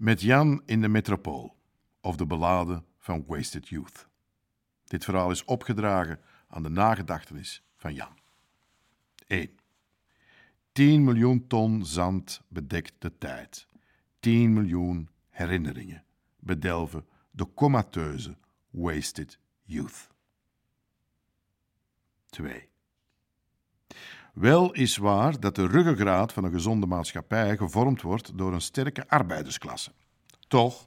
Met 0.00 0.20
Jan 0.20 0.62
in 0.64 0.80
de 0.80 0.88
metropool, 0.88 1.56
of 2.00 2.16
de 2.16 2.26
ballade 2.26 2.82
van 2.98 3.24
Wasted 3.26 3.68
Youth. 3.68 4.08
Dit 4.84 5.04
verhaal 5.04 5.30
is 5.30 5.44
opgedragen 5.44 6.20
aan 6.48 6.62
de 6.62 6.68
nagedachtenis 6.68 7.62
van 7.76 7.94
Jan. 7.94 8.18
1. 9.26 9.50
10 10.72 11.04
miljoen 11.04 11.46
ton 11.46 11.84
zand 11.84 12.42
bedekt 12.48 12.94
de 12.98 13.18
tijd. 13.18 13.68
10 14.20 14.52
miljoen 14.52 15.08
herinneringen 15.28 16.04
bedelven 16.38 17.06
de 17.30 17.54
comateuze 17.54 18.36
Wasted 18.70 19.38
Youth. 19.62 20.08
2. 22.26 22.69
Wel 24.34 24.72
is 24.72 24.96
waar 24.96 25.40
dat 25.40 25.54
de 25.54 25.66
ruggengraat 25.66 26.32
van 26.32 26.44
een 26.44 26.52
gezonde 26.52 26.86
maatschappij 26.86 27.56
gevormd 27.56 28.02
wordt 28.02 28.38
door 28.38 28.52
een 28.52 28.60
sterke 28.60 29.08
arbeidersklasse. 29.08 29.90
Toch 30.48 30.86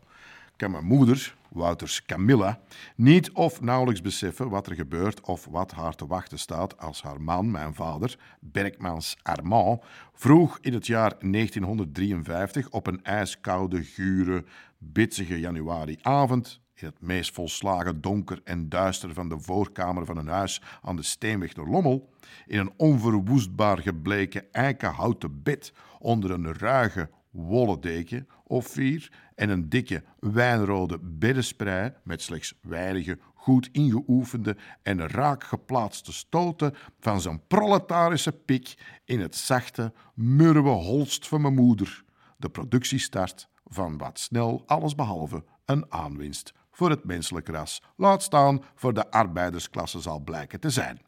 kan 0.55 0.71
mijn 0.71 0.85
moeder, 0.85 1.35
Wouters 1.49 2.05
Camilla, 2.05 2.59
niet 2.95 3.31
of 3.31 3.61
nauwelijks 3.61 4.01
beseffen 4.01 4.49
wat 4.49 4.67
er 4.67 4.75
gebeurt 4.75 5.21
of 5.21 5.45
wat 5.45 5.71
haar 5.71 5.95
te 5.95 6.07
wachten 6.07 6.39
staat 6.39 6.77
als 6.79 7.01
haar 7.01 7.21
man, 7.21 7.51
mijn 7.51 7.73
vader, 7.73 8.17
Berkmans 8.39 9.17
Armand, 9.21 9.81
vroeg 10.13 10.57
in 10.61 10.73
het 10.73 10.87
jaar 10.87 11.15
1953 11.19 12.69
op 12.69 12.87
een 12.87 13.03
ijskoude, 13.03 13.83
gure, 13.83 14.45
bitsige 14.77 15.39
januariavond 15.39 16.61
het 16.83 17.01
meest 17.01 17.33
volslagen 17.33 18.01
donker 18.01 18.41
en 18.43 18.69
duister 18.69 19.13
van 19.13 19.29
de 19.29 19.39
voorkamer 19.39 20.05
van 20.05 20.17
een 20.17 20.27
huis 20.27 20.61
aan 20.81 20.95
de 20.95 21.03
Steenweg 21.03 21.53
door 21.53 21.67
Lommel, 21.67 22.09
in 22.45 22.59
een 22.59 22.73
onverwoestbaar 22.77 23.77
gebleken 23.77 24.51
eikenhouten 24.51 25.43
bed 25.43 25.73
onder 25.99 26.31
een 26.31 26.53
ruige 26.53 27.09
wollen 27.31 27.81
deken 27.81 28.27
of 28.43 28.67
vier 28.67 29.11
en 29.35 29.49
een 29.49 29.69
dikke 29.69 30.03
wijnrode 30.19 30.99
beddensprei 31.01 31.93
met 32.03 32.21
slechts 32.21 32.53
weinige 32.61 33.19
goed 33.33 33.69
ingeoefende 33.71 34.57
en 34.81 35.07
raak 35.07 35.43
geplaatste 35.43 36.13
stoten 36.13 36.73
van 36.99 37.21
zijn 37.21 37.41
proletarische 37.47 38.31
pik 38.31 38.73
in 39.05 39.19
het 39.19 39.35
zachte, 39.35 39.93
murwe 40.13 40.69
holst 40.69 41.27
van 41.27 41.41
mijn 41.41 41.53
moeder. 41.53 42.03
De 42.37 42.49
productiestart 42.49 43.47
van 43.65 43.97
wat 43.97 44.19
snel 44.19 44.63
allesbehalve 44.65 45.43
een 45.65 45.91
aanwinst 45.91 46.53
voor 46.73 46.89
het 46.89 47.03
menselijk 47.03 47.47
ras, 47.47 47.81
laat 47.95 48.23
staan 48.23 48.63
voor 48.75 48.93
de 48.93 49.11
arbeidersklasse 49.11 49.99
zal 49.99 50.19
blijken 50.19 50.59
te 50.59 50.69
zijn. 50.69 51.01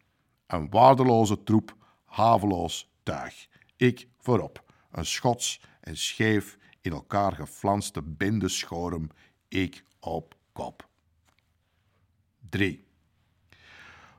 Een 0.48 0.70
waardeloze 0.70 1.44
troep, 1.44 1.76
haveloos 2.06 2.92
tuig. 3.04 3.48
Ik 3.76 4.08
voorop, 4.18 4.64
een 4.92 5.06
schots 5.06 5.62
en 5.82 5.98
scheef 5.98 6.58
in 6.82 6.92
elkaar 6.92 7.32
geflanste 7.32 8.02
bende 8.02 8.50
ik 9.48 9.84
op 10.00 10.36
kop. 10.52 10.88
3. 12.50 12.88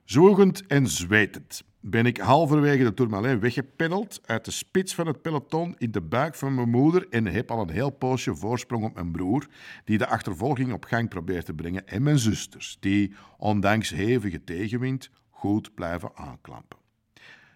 Zwoegend 0.04 0.66
en 0.66 0.86
zwetend 0.86 1.64
ben 1.88 2.06
ik 2.06 2.18
halverwege 2.18 2.84
de 2.84 2.94
Tourmalet 2.94 3.40
weggepeddeld 3.40 4.20
uit 4.24 4.44
de 4.44 4.50
spits 4.50 4.94
van 4.94 5.06
het 5.06 5.22
peloton 5.22 5.74
in 5.78 5.90
de 5.90 6.00
buik 6.00 6.34
van 6.34 6.54
mijn 6.54 6.70
moeder 6.70 7.06
en 7.10 7.26
heb 7.26 7.50
al 7.50 7.60
een 7.60 7.70
heel 7.70 7.90
poosje 7.90 8.34
voorsprong 8.34 8.84
op 8.84 8.94
mijn 8.94 9.10
broer, 9.10 9.46
die 9.84 9.98
de 9.98 10.06
achtervolging 10.06 10.72
op 10.72 10.84
gang 10.84 11.08
probeert 11.08 11.44
te 11.44 11.54
brengen, 11.54 11.86
en 11.86 12.02
mijn 12.02 12.18
zusters, 12.18 12.76
die, 12.80 13.14
ondanks 13.38 13.90
hevige 13.90 14.44
tegenwind, 14.44 15.10
goed 15.30 15.74
blijven 15.74 16.10
aanklampen. 16.14 16.78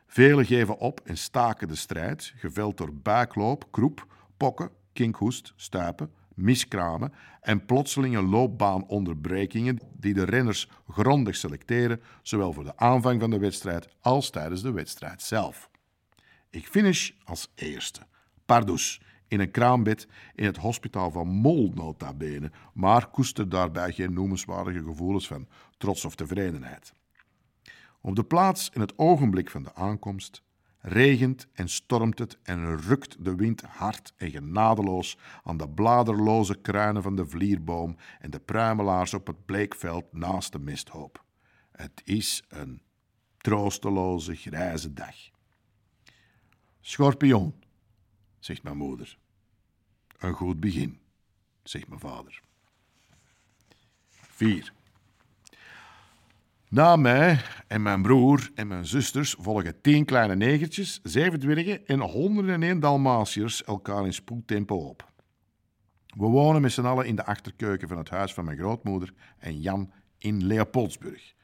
Velen 0.06 0.46
geven 0.46 0.78
op 0.78 1.00
en 1.04 1.18
staken 1.18 1.68
de 1.68 1.76
strijd, 1.76 2.32
geveld 2.36 2.76
door 2.76 2.94
buikloop, 2.94 3.66
kroep, 3.70 4.06
pokken, 4.36 4.70
kinkhoest, 4.92 5.52
stuipen, 5.56 6.10
miskramen 6.34 7.12
en 7.40 7.64
plotselinge 7.64 8.22
loopbaanonderbrekingen 8.22 9.78
die 9.92 10.14
de 10.14 10.24
renners 10.24 10.68
grondig 10.88 11.36
selecteren, 11.36 12.02
zowel 12.22 12.52
voor 12.52 12.64
de 12.64 12.76
aanvang 12.76 13.20
van 13.20 13.30
de 13.30 13.38
wedstrijd 13.38 13.88
als 14.00 14.30
tijdens 14.30 14.62
de 14.62 14.72
wedstrijd 14.72 15.22
zelf. 15.22 15.70
Ik 16.50 16.66
finish 16.66 17.10
als 17.24 17.52
eerste, 17.54 18.00
pardus, 18.46 19.00
in 19.28 19.40
een 19.40 19.50
kraambed 19.50 20.08
in 20.34 20.44
het 20.44 20.56
hospitaal 20.56 21.10
van 21.10 21.28
Mol 21.28 21.72
nota 21.74 22.14
bene, 22.14 22.50
maar 22.74 23.06
koester 23.06 23.48
daarbij 23.48 23.92
geen 23.92 24.12
noemenswaardige 24.12 24.82
gevoelens 24.82 25.26
van 25.26 25.48
trots 25.78 26.04
of 26.04 26.14
tevredenheid. 26.14 26.92
Op 28.00 28.16
de 28.16 28.24
plaats 28.24 28.70
in 28.72 28.80
het 28.80 28.98
ogenblik 28.98 29.50
van 29.50 29.62
de 29.62 29.74
aankomst 29.74 30.42
regent 30.80 31.46
en 31.52 31.68
stormt 31.68 32.18
het 32.18 32.38
en 32.42 32.80
rukt 32.80 33.24
de 33.24 33.34
wind 33.34 33.62
hard 33.62 34.12
en 34.16 34.30
genadeloos 34.30 35.18
aan 35.42 35.56
de 35.56 35.68
bladerloze 35.68 36.54
kruinen 36.54 37.02
van 37.02 37.16
de 37.16 37.26
vlierboom 37.26 37.96
en 38.18 38.30
de 38.30 38.40
pruimelaars 38.40 39.14
op 39.14 39.26
het 39.26 39.44
bleekveld 39.44 40.12
naast 40.12 40.52
de 40.52 40.58
misthoop. 40.58 41.24
Het 41.72 42.02
is 42.04 42.44
een 42.48 42.82
troosteloze 43.36 44.34
grijze 44.34 44.92
dag. 44.92 45.14
Schorpioen, 46.80 47.54
zegt 48.38 48.62
mijn 48.62 48.76
moeder. 48.76 49.18
Een 50.18 50.34
goed 50.34 50.60
begin, 50.60 51.00
zegt 51.62 51.88
mijn 51.88 52.00
vader. 52.00 52.42
4. 54.10 54.72
Na 56.70 56.96
mij 56.96 57.40
en 57.66 57.82
mijn 57.82 58.02
broer 58.02 58.50
en 58.54 58.66
mijn 58.66 58.86
zusters 58.86 59.34
volgen 59.38 59.80
tien 59.80 60.04
kleine 60.04 60.36
negertjes, 60.36 61.00
zeven 61.02 61.40
dwergen 61.40 61.86
en 61.86 62.00
101 62.00 62.80
dalmatiërs 62.80 63.64
elkaar 63.64 64.04
in 64.04 64.12
spoedtempo 64.12 64.76
op. 64.76 65.12
We 66.06 66.26
wonen 66.26 66.60
met 66.60 66.72
z'n 66.72 66.84
allen 66.84 67.06
in 67.06 67.16
de 67.16 67.24
achterkeuken 67.24 67.88
van 67.88 67.98
het 67.98 68.08
huis 68.08 68.34
van 68.34 68.44
mijn 68.44 68.58
grootmoeder 68.58 69.14
en 69.38 69.60
Jan 69.60 69.92
in 70.18 70.46
Leopoldsburg, 70.46 71.34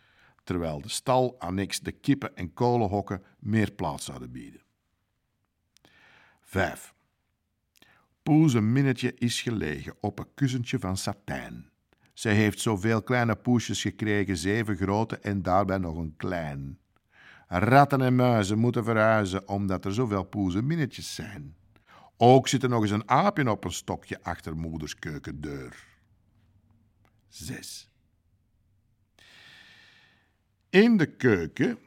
terwijl 0.44 0.80
de 0.80 0.88
stal, 0.88 1.38
annex 1.38 1.80
de 1.80 1.92
kippen 1.92 2.36
en 2.36 2.52
kolenhokken 2.52 3.22
meer 3.38 3.72
plaats 3.72 4.04
zouden 4.04 4.32
bieden. 4.32 4.62
5. 6.40 6.94
Poes 8.22 8.54
een 8.54 8.72
minnetje 8.72 9.14
is 9.14 9.42
gelegen 9.42 9.94
op 10.00 10.18
een 10.18 10.34
kussentje 10.34 10.78
van 10.78 10.96
satijn. 10.96 11.70
Zij 12.16 12.34
heeft 12.34 12.60
zoveel 12.60 13.02
kleine 13.02 13.36
poesjes 13.36 13.80
gekregen, 13.80 14.36
zeven 14.36 14.76
grote 14.76 15.18
en 15.18 15.42
daarbij 15.42 15.78
nog 15.78 15.96
een 15.96 16.14
klein. 16.16 16.78
Ratten 17.48 18.00
en 18.02 18.14
muizen 18.14 18.58
moeten 18.58 18.84
verhuizen 18.84 19.48
omdat 19.48 19.84
er 19.84 19.94
zoveel 19.94 20.24
poezen 20.24 20.66
minnetjes 20.66 21.14
zijn. 21.14 21.56
Ook 22.16 22.48
zit 22.48 22.62
er 22.62 22.68
nog 22.68 22.82
eens 22.82 22.90
een 22.90 23.08
aapje 23.08 23.50
op 23.50 23.64
een 23.64 23.72
stokje 23.72 24.22
achter 24.22 24.56
moeders 24.56 24.98
keukendeur. 24.98 25.84
6. 27.28 27.90
In 30.70 30.96
de 30.96 31.16
keuken 31.16 31.78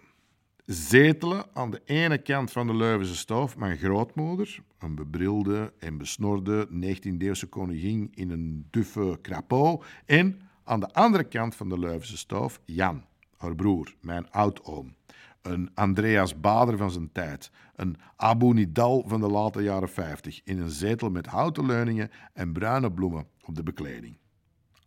zetelen 0.72 1.46
aan 1.53 1.72
de 1.72 1.81
ene 1.85 2.18
kant 2.18 2.52
van 2.52 2.68
de 2.68 2.75
Leuvense 2.75 3.16
stoof 3.16 3.57
mijn 3.57 3.78
grootmoeder, 3.78 4.59
een 4.80 4.96
bebrilde 4.96 5.74
en 5.80 5.97
besnorde 5.97 6.68
19e-eeuwse 6.68 7.50
koningin 7.50 8.07
in 8.13 8.30
een 8.30 8.68
duffe 8.69 9.19
crapeau, 9.22 9.81
en 10.06 10.40
aan 10.63 10.80
de 10.80 10.94
andere 10.94 11.24
kant 11.24 11.56
van 11.56 11.69
de 11.69 11.80
Leuvense 11.80 12.18
stoof 12.18 12.62
Jan, 12.66 13.06
haar 13.38 13.56
broer, 13.56 13.96
mijn 14.02 14.31
oudoom. 14.31 14.96
Een 15.41 15.72
Andreas 15.74 16.40
Bader 16.40 16.78
van 16.78 16.91
zijn 16.91 17.12
tijd, 17.12 17.51
een 17.75 17.97
Abu 18.16 18.53
Nidal 18.53 19.03
van 19.07 19.19
de 19.19 19.30
late 19.30 19.62
jaren 19.62 19.90
50, 19.90 20.41
in 20.44 20.59
een 20.59 20.69
zetel 20.69 21.09
met 21.09 21.25
houten 21.25 21.66
leuningen 21.66 22.12
en 22.34 22.53
bruine 22.53 22.91
bloemen 22.91 23.28
op 23.46 23.56
de 23.56 23.63
bekleding. 23.63 24.18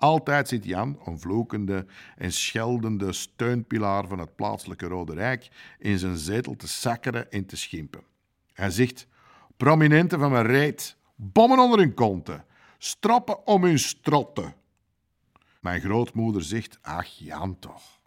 Altijd 0.03 0.49
zit 0.49 0.65
Jan, 0.65 0.99
een 1.05 1.19
vloekende 1.19 1.87
en 2.17 2.33
scheldende 2.33 3.13
steunpilaar 3.13 4.09
van 4.09 4.19
het 4.19 4.37
plaatselijke 4.37 4.87
Rode 4.87 5.15
Rijk, 5.15 5.49
in 5.79 5.99
zijn 5.99 6.17
zetel 6.17 6.57
te 6.57 6.69
sakkeren 6.69 7.31
en 7.31 7.47
te 7.47 7.57
schimpen. 7.57 8.03
Hij 8.53 8.71
zegt: 8.71 9.07
Prominenten 9.57 10.19
van 10.19 10.31
mijn 10.31 10.47
reet, 10.47 10.97
bommen 11.15 11.59
onder 11.59 11.79
hun 11.79 11.95
konten, 11.95 12.45
strappen 12.79 13.47
om 13.47 13.65
hun 13.65 13.79
strotten. 13.79 14.55
Mijn 15.61 15.81
grootmoeder 15.81 16.43
zegt: 16.43 16.79
Ach, 16.81 17.07
Jan 17.07 17.59
toch. 17.59 18.01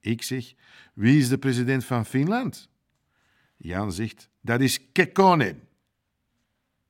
Ik 0.00 0.22
zeg: 0.22 0.54
Wie 0.94 1.18
is 1.18 1.28
de 1.28 1.38
president 1.38 1.84
van 1.84 2.06
Finland? 2.06 2.68
Jan 3.56 3.92
zegt: 3.92 4.28
Dat 4.40 4.60
is 4.60 4.92
Kekkonen. 4.92 5.68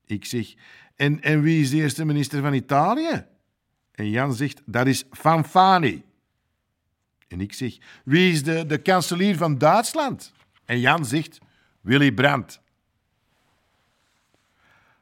Ik 0.05 0.25
zeg: 0.25 0.53
en, 0.95 1.21
en 1.21 1.41
wie 1.41 1.61
is 1.61 1.69
de 1.69 1.77
eerste 1.77 2.05
minister 2.05 2.41
van 2.41 2.53
Italië? 2.53 3.31
En 3.93 4.09
Jan 4.09 4.33
zegt, 4.33 4.61
dat 4.65 4.87
is 4.87 5.03
Fanfani. 5.11 6.03
En 7.27 7.41
ik 7.41 7.53
zeg, 7.53 7.77
wie 8.05 8.31
is 8.31 8.43
de, 8.43 8.65
de 8.65 8.77
kanselier 8.77 9.37
van 9.37 9.57
Duitsland? 9.57 10.33
En 10.65 10.79
Jan 10.79 11.05
zegt, 11.05 11.39
Willy 11.81 12.11
Brandt. 12.11 12.61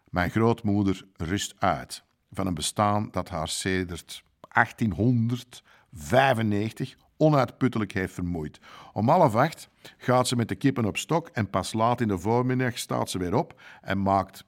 Mijn 0.10 0.30
grootmoeder 0.30 1.06
rust 1.16 1.56
uit 1.60 2.04
van 2.32 2.48
een 2.48 2.54
bestaan 2.54 3.08
dat 3.12 3.30
haar 3.30 3.48
sedert 3.48 4.24
1895 4.54 6.98
onuitputtelijk 7.18 7.92
heeft 7.92 8.14
vermoeid. 8.14 8.60
Om 8.94 9.10
half 9.10 9.36
acht 9.36 9.70
gaat 9.98 10.28
ze 10.28 10.36
met 10.36 10.48
de 10.48 10.56
kippen 10.56 10.86
op 10.86 10.98
stok 10.98 11.28
en 11.28 11.50
pas 11.50 11.74
laat 11.74 12.02
in 12.02 12.08
de 12.08 12.18
voormiddag 12.18 12.78
staat 12.78 13.10
ze 13.10 13.18
weer 13.18 13.36
op 13.36 13.62
en 13.82 14.02
maakt 14.02 14.46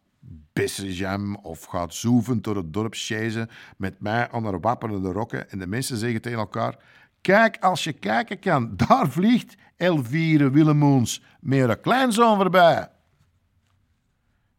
bessenjam 0.54 1.36
of 1.36 1.64
gaat 1.64 1.94
zoeven 1.94 2.42
door 2.42 2.56
het 2.56 2.74
dorp 2.74 2.94
chasen 2.96 3.50
met 3.78 4.00
mij 4.00 4.28
haar 4.32 4.60
wapperende 4.60 5.12
rokken 5.12 5.50
en 5.50 5.60
de 5.60 5.68
mensen 5.68 5.98
zeggen 5.98 6.22
tegen 6.22 6.40
elkaar 6.40 6.78
Kijk, 7.24 7.58
als 7.58 7.84
je 7.84 7.94
kijken 7.94 8.40
kan, 8.40 8.76
daar 8.88 9.10
vliegt 9.10 9.56
Elvire 9.78 10.50
Willemoens 10.50 11.22
met 11.40 11.70
een 11.70 11.82
kleinzoon 11.82 12.38
voorbij. 12.38 12.90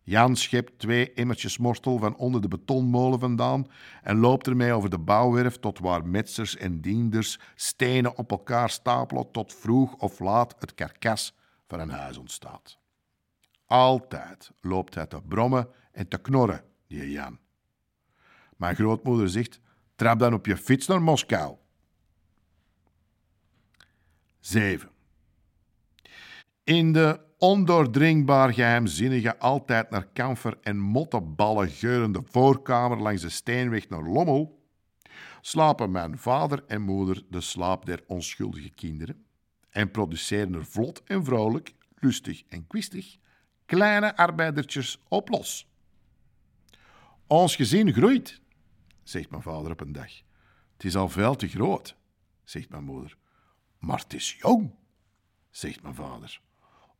Jan 0.02 0.36
schept 0.36 0.78
twee 0.78 1.12
emmertjes 1.12 1.58
morstel 1.58 1.98
van 1.98 2.16
onder 2.16 2.40
de 2.40 2.48
betonmolen 2.48 3.20
vandaan 3.20 3.66
en 4.02 4.18
loopt 4.18 4.46
ermee 4.46 4.72
over 4.72 4.90
de 4.90 4.98
bouwwerf 4.98 5.58
tot 5.58 5.78
waar 5.78 6.06
metsers 6.06 6.56
en 6.56 6.80
dienders 6.80 7.38
stenen 7.54 8.16
op 8.16 8.30
elkaar 8.30 8.70
stapelen 8.70 9.30
tot 9.30 9.54
vroeg 9.54 9.94
of 9.94 10.20
laat 10.20 10.54
het 10.58 10.74
karkas 10.74 11.34
van 11.66 11.80
een 11.80 11.90
huis 11.90 12.16
ontstaat. 12.16 12.78
Altijd 13.66 14.50
loopt 14.60 14.94
hij 14.94 15.06
te 15.06 15.22
brommen 15.22 15.68
en 15.92 16.08
te 16.08 16.18
knorren, 16.18 16.64
die 16.86 17.10
Jan. 17.10 17.38
Mijn 18.56 18.74
grootmoeder 18.74 19.28
zegt, 19.28 19.60
trap 19.94 20.18
dan 20.18 20.34
op 20.34 20.46
je 20.46 20.56
fiets 20.56 20.86
naar 20.86 21.02
Moskou. 21.02 21.56
7. 24.40 24.90
In 26.64 26.92
de 26.92 27.20
ondoordringbaar 27.38 28.52
geheimzinnige, 28.52 29.38
altijd 29.38 29.90
naar 29.90 30.06
kamfer 30.06 30.58
en 30.62 30.78
motteballen 30.78 31.68
geurende 31.68 32.22
voorkamer 32.24 32.98
langs 32.98 33.22
de 33.22 33.28
steenweg 33.28 33.88
naar 33.88 34.02
Lommel 34.02 34.62
slapen 35.40 35.90
mijn 35.90 36.18
vader 36.18 36.64
en 36.66 36.82
moeder 36.82 37.24
de 37.30 37.40
slaap 37.40 37.86
der 37.86 38.04
onschuldige 38.06 38.70
kinderen 38.70 39.24
en 39.70 39.90
produceren 39.90 40.54
er 40.54 40.66
vlot 40.66 41.02
en 41.04 41.24
vrolijk, 41.24 41.74
lustig 41.94 42.42
en 42.48 42.66
kwistig 42.66 43.16
kleine 43.66 44.16
arbeidertjes 44.16 45.02
op 45.08 45.28
los. 45.28 45.66
Ons 47.26 47.56
gezin 47.56 47.92
groeit, 47.92 48.40
zegt 49.02 49.30
mijn 49.30 49.42
vader 49.42 49.70
op 49.70 49.80
een 49.80 49.92
dag. 49.92 50.10
Het 50.72 50.84
is 50.84 50.96
al 50.96 51.08
veel 51.08 51.36
te 51.36 51.48
groot, 51.48 51.96
zegt 52.44 52.68
mijn 52.68 52.84
moeder. 52.84 53.16
Maar 53.78 53.98
het 53.98 54.14
is 54.14 54.36
jong, 54.40 54.74
zegt 55.50 55.82
mijn 55.82 55.94
vader. 55.94 56.40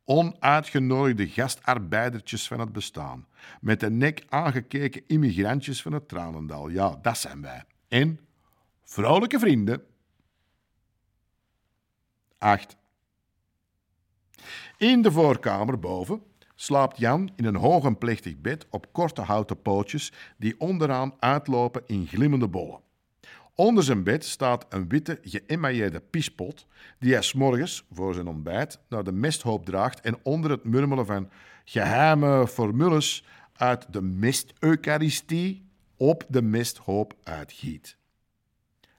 Onuitgenodigde 0.03 1.27
gastarbeidertjes 1.27 2.47
van 2.47 2.59
het 2.59 2.71
bestaan, 2.71 3.27
met 3.61 3.79
de 3.79 3.89
nek 3.89 4.23
aangekeken 4.29 5.03
immigrantjes 5.07 5.81
van 5.81 5.91
het 5.93 6.07
Tranendal. 6.07 6.69
Ja, 6.69 6.99
dat 7.01 7.17
zijn 7.17 7.41
wij. 7.41 7.63
En 7.87 8.19
vrolijke 8.83 9.39
vrienden. 9.39 9.83
8. 12.37 12.77
In 14.77 15.01
de 15.01 15.11
voorkamer 15.11 15.79
boven 15.79 16.23
slaapt 16.55 16.97
Jan 16.97 17.29
in 17.35 17.45
een 17.45 17.55
hoog 17.55 17.85
en 17.85 17.97
plechtig 17.97 18.37
bed 18.37 18.65
op 18.69 18.93
korte 18.93 19.21
houten 19.21 19.61
pootjes 19.61 20.11
die 20.37 20.59
onderaan 20.59 21.13
uitlopen 21.19 21.83
in 21.85 22.07
glimmende 22.07 22.47
bollen. 22.47 22.83
Onder 23.55 23.83
zijn 23.83 24.03
bed 24.03 24.25
staat 24.25 24.65
een 24.69 24.87
witte 24.87 25.19
geëmailleerde 25.21 25.99
piespot 25.99 26.67
die 26.99 27.13
hij 27.13 27.21
s'morgens 27.21 27.85
voor 27.91 28.13
zijn 28.13 28.27
ontbijt 28.27 28.79
naar 28.89 29.03
de 29.03 29.11
mesthoop 29.11 29.65
draagt 29.65 30.01
en 30.01 30.17
onder 30.23 30.51
het 30.51 30.63
murmelen 30.63 31.05
van 31.05 31.29
geheime 31.65 32.47
formules 32.47 33.25
uit 33.53 33.93
de 33.93 34.01
mest-eucharistie 34.01 35.65
op 35.97 36.25
de 36.27 36.41
mesthoop 36.41 37.15
uitgiet. 37.23 37.97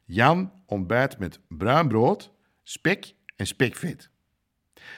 Jan 0.05 0.53
ontbijt 0.67 1.19
met 1.19 1.41
bruin 1.49 1.89
brood, 1.89 2.33
spek 2.63 3.15
en 3.37 3.47
spekvet. 3.47 4.11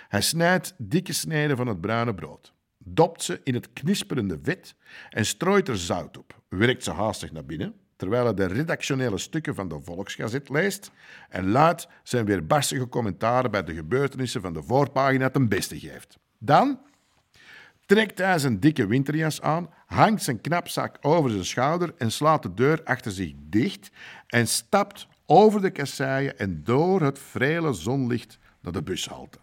Hij 0.08 0.20
snijdt 0.20 0.75
dikke 0.79 1.12
sneden 1.12 1.56
van 1.56 1.67
het 1.67 1.81
bruine 1.81 2.14
brood, 2.14 2.52
dopt 2.79 3.23
ze 3.23 3.40
in 3.44 3.55
het 3.55 3.73
knisperende 3.73 4.38
vet 4.43 4.75
en 5.11 5.26
strooit 5.26 5.69
er 5.69 5.79
zout 5.79 6.19
op, 6.19 6.40
werkt 6.49 6.85
ze 6.85 6.90
haastig 6.90 7.32
naar 7.32 7.44
binnen, 7.44 7.75
terwijl 7.96 8.25
hij 8.25 8.35
de 8.35 8.46
redactionele 8.46 9.19
stukken 9.19 9.55
van 9.55 9.69
de 9.69 9.81
Volksgazet 9.82 10.49
leest 10.49 10.90
en 11.29 11.50
luid 11.50 11.88
zijn 12.02 12.25
weerbarstige 12.25 12.88
commentaren 12.88 13.50
bij 13.50 13.64
de 13.64 13.75
gebeurtenissen 13.75 14.40
van 14.40 14.52
de 14.52 14.62
voorpagina 14.62 15.31
ten 15.31 15.49
beste 15.49 15.79
geeft. 15.79 16.19
Dan 16.38 16.81
trekt 17.87 18.19
hij 18.19 18.38
zijn 18.38 18.61
dikke 18.61 18.87
winterjas 18.87 19.40
aan, 19.40 19.69
hangt 19.87 20.23
zijn 20.23 20.40
knapzak 20.40 20.96
over 21.00 21.31
zijn 21.31 21.44
schouder 21.44 21.94
en 21.96 22.12
slaat 22.12 22.43
de 22.43 22.55
deur 22.55 22.81
achter 22.85 23.12
zich 23.12 23.32
dicht 23.37 23.90
en 24.26 24.49
stapt 24.49 25.06
over 25.26 25.61
de 25.61 25.70
kasseien 25.70 26.38
en 26.38 26.64
door 26.64 27.00
het 27.00 27.19
vrele 27.19 27.73
zonlicht 27.73 28.38
naar 28.61 28.73
de 28.73 28.82
bushalte. 28.82 29.38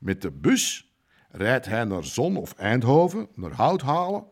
Met 0.00 0.22
de 0.22 0.30
bus 0.30 0.92
rijdt 1.30 1.66
hij 1.66 1.84
naar 1.84 2.04
Zon 2.04 2.36
of 2.36 2.52
Eindhoven, 2.52 3.28
naar 3.34 3.52
Houthalen, 3.52 4.24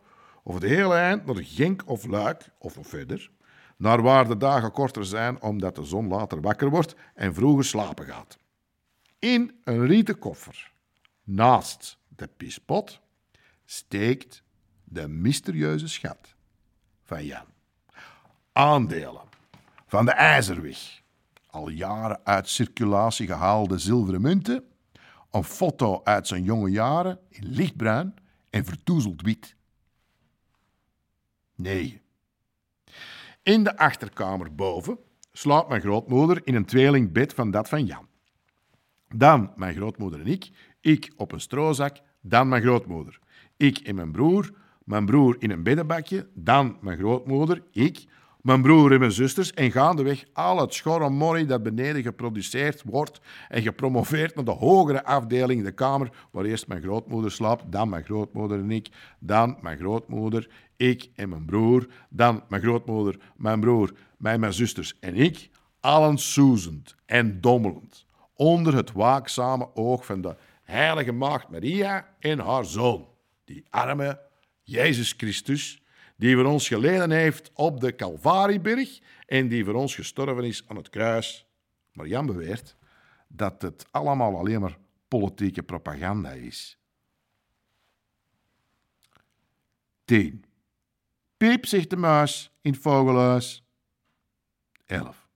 of 0.42 0.54
het 0.54 0.62
hele 0.62 0.94
eind 0.94 1.26
naar 1.26 1.44
Genk 1.44 1.82
of 1.86 2.04
Luik, 2.04 2.50
of 2.58 2.76
verder, 2.80 3.30
naar 3.76 4.02
waar 4.02 4.28
de 4.28 4.36
dagen 4.36 4.72
korter 4.72 5.04
zijn 5.04 5.42
omdat 5.42 5.74
de 5.74 5.84
zon 5.84 6.08
later 6.08 6.40
wakker 6.40 6.70
wordt 6.70 6.94
en 7.14 7.34
vroeger 7.34 7.64
slapen 7.64 8.06
gaat. 8.06 8.38
In 9.18 9.60
een 9.64 9.86
rieten 9.86 10.18
koffer, 10.18 10.72
naast 11.24 11.98
de 12.08 12.28
pispot, 12.36 13.00
steekt 13.64 14.42
de 14.84 15.08
mysterieuze 15.08 15.88
schat 15.88 16.34
van 17.02 17.24
Jan. 17.24 17.46
Aandelen 18.52 19.28
van 19.86 20.04
de 20.04 20.12
IJzerweg, 20.12 21.02
al 21.46 21.68
jaren 21.68 22.20
uit 22.24 22.48
circulatie 22.48 23.26
gehaalde 23.26 23.78
zilveren 23.78 24.20
munten 24.20 24.64
een 25.30 25.44
foto 25.44 26.00
uit 26.04 26.26
zijn 26.26 26.42
jonge 26.42 26.70
jaren 26.70 27.18
in 27.28 27.46
lichtbruin 27.46 28.14
en 28.50 28.64
vertoezeld 28.64 29.22
wit. 29.22 29.56
Nee. 31.54 32.02
In 33.42 33.64
de 33.64 33.76
achterkamer 33.76 34.54
boven 34.54 34.98
slaapt 35.32 35.68
mijn 35.68 35.80
grootmoeder 35.80 36.40
in 36.44 36.54
een 36.54 36.64
tweelingbed 36.64 37.34
van 37.34 37.50
dat 37.50 37.68
van 37.68 37.86
Jan. 37.86 38.06
Dan 39.08 39.52
mijn 39.56 39.74
grootmoeder 39.74 40.20
en 40.20 40.26
ik, 40.26 40.50
ik 40.80 41.12
op 41.16 41.32
een 41.32 41.40
stroozak, 41.40 41.96
dan 42.20 42.48
mijn 42.48 42.62
grootmoeder. 42.62 43.18
Ik 43.56 43.78
en 43.78 43.94
mijn 43.94 44.12
broer, 44.12 44.54
mijn 44.84 45.06
broer 45.06 45.36
in 45.38 45.50
een 45.50 45.62
beddenbakje, 45.62 46.28
dan 46.34 46.78
mijn 46.80 46.98
grootmoeder, 46.98 47.62
ik, 47.70 48.06
mijn 48.42 48.62
broer 48.62 48.92
en 48.92 48.98
mijn 48.98 49.12
zusters 49.12 49.52
en 49.52 49.70
gaandeweg 49.70 50.24
al 50.32 50.60
het 50.60 50.74
schorre 50.74 51.10
morrie 51.10 51.46
dat 51.46 51.62
beneden 51.62 52.02
geproduceerd 52.02 52.82
wordt 52.82 53.20
en 53.48 53.62
gepromoveerd 53.62 54.34
naar 54.34 54.44
de 54.44 54.50
hogere 54.50 55.04
afdeling, 55.04 55.64
de 55.64 55.72
kamer, 55.72 56.10
waar 56.30 56.44
eerst 56.44 56.68
mijn 56.68 56.82
grootmoeder 56.82 57.30
slaapt, 57.30 57.72
dan 57.72 57.88
mijn 57.88 58.04
grootmoeder 58.04 58.58
en 58.58 58.70
ik, 58.70 58.88
dan 59.18 59.58
mijn 59.60 59.78
grootmoeder, 59.78 60.48
ik 60.76 61.10
en 61.14 61.28
mijn 61.28 61.44
broer, 61.44 61.86
dan 62.10 62.42
mijn 62.48 62.62
grootmoeder, 62.62 63.18
mijn 63.36 63.60
broer, 63.60 63.92
mij, 64.18 64.38
mijn 64.38 64.52
zusters 64.52 64.98
en 65.00 65.14
ik, 65.14 65.50
allen 65.80 66.18
soezend 66.18 66.94
en 67.06 67.40
dommelend, 67.40 68.06
onder 68.34 68.74
het 68.74 68.92
waakzame 68.92 69.74
oog 69.74 70.06
van 70.06 70.20
de 70.20 70.36
heilige 70.62 71.12
maagd 71.12 71.48
Maria 71.48 72.14
en 72.18 72.38
haar 72.38 72.64
zoon, 72.64 73.08
die 73.44 73.64
arme 73.70 74.20
Jezus 74.62 75.14
Christus, 75.16 75.82
die 76.18 76.36
voor 76.36 76.44
ons 76.44 76.68
geleden 76.68 77.10
heeft 77.10 77.50
op 77.54 77.80
de 77.80 77.94
Calvarieberg 77.94 78.98
en 79.26 79.48
die 79.48 79.64
voor 79.64 79.74
ons 79.74 79.94
gestorven 79.94 80.44
is 80.44 80.64
aan 80.66 80.76
het 80.76 80.88
kruis. 80.88 81.46
Maar 81.92 82.06
Jan 82.06 82.26
beweert 82.26 82.76
dat 83.28 83.62
het 83.62 83.86
allemaal 83.90 84.38
alleen 84.38 84.60
maar 84.60 84.78
politieke 85.08 85.62
propaganda 85.62 86.30
is. 86.30 86.78
10. 90.04 90.44
Piep, 91.36 91.66
zegt 91.66 91.90
de 91.90 91.96
muis 91.96 92.52
in 92.60 92.72
het 92.72 92.80
vogelhuis. 92.80 93.64
11. 94.86 95.28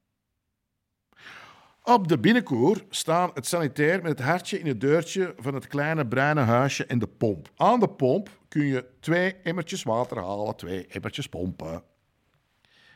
Op 1.83 2.09
de 2.09 2.19
binnenkoer 2.19 2.85
staan 2.89 3.31
het 3.35 3.47
sanitair 3.47 4.03
met 4.03 4.19
het 4.19 4.27
hartje 4.27 4.59
in 4.59 4.67
het 4.67 4.81
deurtje 4.81 5.35
van 5.39 5.55
het 5.55 5.67
kleine 5.67 6.07
bruine 6.07 6.41
huisje 6.41 6.87
en 6.87 6.99
de 6.99 7.07
pomp. 7.07 7.51
Aan 7.57 7.81
de 7.81 7.89
pomp 7.89 8.41
kun 8.53 8.67
je 8.67 8.85
twee 9.01 9.35
emmertjes 9.35 9.83
water 9.83 10.19
halen, 10.19 10.57
twee 10.57 10.87
emmertjes 10.87 11.29
pompen. 11.29 11.83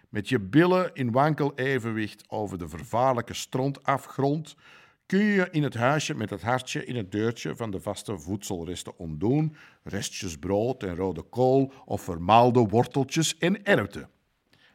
Met 0.08 0.28
je 0.28 0.40
billen 0.40 0.90
in 0.94 1.12
wankel 1.12 1.54
evenwicht 1.54 2.25
over 2.28 2.58
de 2.58 2.68
vervaarlijke 2.68 3.34
strontafgrond 3.34 4.54
kun 5.06 5.25
je 5.25 5.48
in 5.50 5.62
het 5.62 5.75
huisje 5.75 6.14
met 6.14 6.30
het 6.30 6.42
hartje 6.42 6.84
in 6.84 6.96
het 6.96 7.12
deurtje 7.12 7.56
van 7.56 7.70
de 7.70 7.80
vaste 7.80 8.18
voedselresten 8.18 8.98
ontdoen, 8.98 9.56
restjes 9.82 10.38
brood 10.38 10.82
en 10.82 10.96
rode 10.96 11.22
kool 11.22 11.72
of 11.84 12.02
vermaalde 12.02 12.60
worteltjes 12.60 13.38
en 13.38 13.64
erwten. 13.64 14.08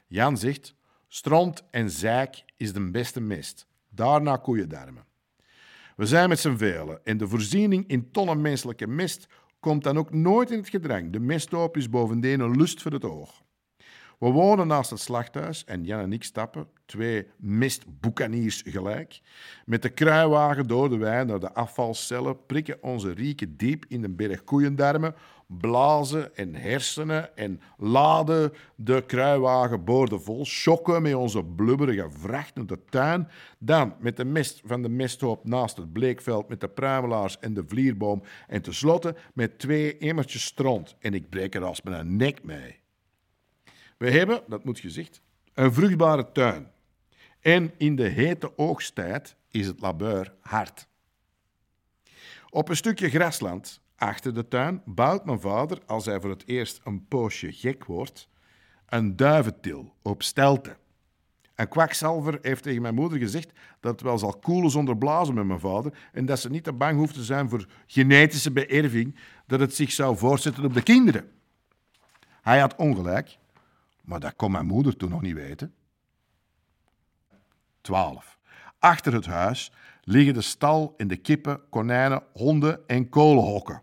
Jan 0.07 0.38
zegt, 0.38 0.75
stront 1.07 1.63
en 1.71 1.89
zeik 1.89 2.43
is 2.57 2.73
de 2.73 2.91
beste 2.91 3.21
mest. 3.21 3.67
Daarna 3.89 4.38
koeiendarmen. 4.38 5.05
We 5.95 6.05
zijn 6.05 6.29
met 6.29 6.39
z'n 6.39 6.55
velen 6.55 7.00
en 7.03 7.17
de 7.17 7.27
voorziening 7.27 7.88
in 7.88 8.11
tonnen 8.11 8.41
menselijke 8.41 8.88
mest 8.88 9.27
komt 9.61 9.83
dan 9.83 9.97
ook 9.97 10.13
nooit 10.13 10.51
in 10.51 10.57
het 10.57 10.69
gedrang. 10.69 11.11
De 11.11 11.19
mesthoop 11.19 11.77
is 11.77 11.89
bovendien 11.89 12.39
een 12.39 12.57
lust 12.57 12.81
voor 12.81 12.91
het 12.91 13.05
oog. 13.05 13.41
We 14.19 14.29
wonen 14.29 14.67
naast 14.67 14.89
het 14.89 14.99
slachthuis 14.99 15.63
en 15.63 15.83
Jan 15.83 15.99
en 15.99 16.13
ik 16.13 16.23
stappen, 16.23 16.67
twee 16.85 17.27
mestboekaniers 17.37 18.63
gelijk, 18.65 19.21
met 19.65 19.81
de 19.81 19.89
kruiwagen 19.89 20.67
door 20.67 20.89
de 20.89 20.97
wei 20.97 21.25
naar 21.25 21.39
de 21.39 21.53
afvalcellen, 21.53 22.45
prikken 22.45 22.83
onze 22.83 23.11
rieken 23.11 23.57
diep 23.57 23.85
in 23.87 24.01
de 24.01 24.09
berg 24.09 24.43
koeiendarmen, 24.43 25.15
blazen 25.60 26.36
en 26.36 26.55
hersenen 26.55 27.38
en 27.38 27.62
laden 27.77 28.53
de 28.75 29.03
kruiwagen 29.08 29.84
boordevol, 29.84 30.46
schokken 30.46 31.01
met 31.01 31.13
onze 31.13 31.43
blubberige 31.43 32.08
vracht 32.10 32.55
naar 32.55 32.65
de 32.65 32.79
tuin, 32.89 33.27
dan 33.58 33.96
met 34.00 34.17
de 34.17 34.25
mest 34.25 34.62
van 34.65 34.81
de 34.81 34.89
mesthoop 34.89 35.46
naast 35.46 35.77
het 35.77 35.93
bleekveld 35.93 36.50
met 36.50 36.60
de 36.60 36.67
pruimelaars 36.67 37.39
en 37.39 37.53
de 37.53 37.63
vlierboom 37.67 38.24
en 38.48 38.62
tenslotte 38.62 39.15
met 39.34 39.60
twee 39.60 39.98
emmertjes 39.98 40.43
stront 40.43 40.96
en 41.00 41.13
ik 41.13 41.29
breek 41.29 41.55
er 41.55 41.63
als 41.63 41.81
mijn 41.81 42.15
nek 42.15 42.43
mee. 42.43 42.79
We 43.98 44.12
hebben, 44.12 44.41
dat 44.48 44.63
moet 44.63 44.79
gezegd, 44.79 45.22
een 45.53 45.74
vruchtbare 45.74 46.31
tuin. 46.31 46.72
En 47.39 47.74
in 47.77 47.96
de 47.96 48.08
hete 48.08 48.58
oogsttijd 48.58 49.36
is 49.50 49.67
het 49.67 49.81
labeur 49.81 50.34
hard. 50.39 50.88
Op 52.50 52.70
een 52.70 52.75
stukje 52.75 53.10
grasland 53.10 53.80
achter 54.01 54.34
de 54.34 54.48
tuin 54.48 54.81
bouwt 54.86 55.25
mijn 55.25 55.39
vader, 55.39 55.79
als 55.86 56.05
hij 56.05 56.20
voor 56.20 56.29
het 56.29 56.48
eerst 56.48 56.81
een 56.84 57.08
poosje 57.08 57.51
gek 57.51 57.86
wordt, 57.86 58.29
een 58.86 59.15
duiventil 59.15 59.93
op 60.01 60.24
stelte. 60.24 60.77
Een 61.55 61.67
kwakzalver 61.67 62.39
heeft 62.41 62.63
tegen 62.63 62.81
mijn 62.81 62.96
moeder 62.96 63.20
gezegd 63.20 63.51
dat 63.79 63.91
het 63.91 64.01
wel 64.01 64.17
zal 64.17 64.39
koelen 64.39 64.72
zonder 64.72 64.98
blazen 64.98 65.34
met 65.34 65.46
mijn 65.46 65.60
vader 65.60 66.10
en 66.12 66.25
dat 66.25 66.39
ze 66.39 66.50
niet 66.50 66.63
te 66.63 66.74
bang 66.74 66.98
hoeft 66.98 67.13
te 67.13 67.24
zijn 67.24 67.50
voor 67.50 67.65
genetische 67.88 68.51
beërving, 68.51 69.15
dat 69.48 69.60
het 69.60 69.75
zich 69.75 69.91
zou 69.91 70.17
voortzetten 70.17 70.65
op 70.65 70.74
de 70.74 70.84
kinderen. 70.84 71.31
Hij 72.41 72.60
had 72.60 72.75
ongelijk, 72.75 73.38
maar 74.01 74.20
dat 74.20 74.36
kon 74.36 74.51
mijn 74.51 74.65
moeder 74.65 74.98
toen 74.98 75.10
nog 75.10 75.22
niet 75.22 75.36
weten. 75.36 75.74
12. 77.81 78.39
Achter 78.79 79.13
het 79.13 79.25
huis 79.25 79.72
liggen 80.03 80.34
de 80.34 80.41
stal 80.41 80.93
en 80.98 81.08
de 81.08 81.17
kippen, 81.17 81.62
konijnen, 81.70 82.24
honden 82.34 82.88
en 82.88 83.10
kolenhokken. 83.10 83.81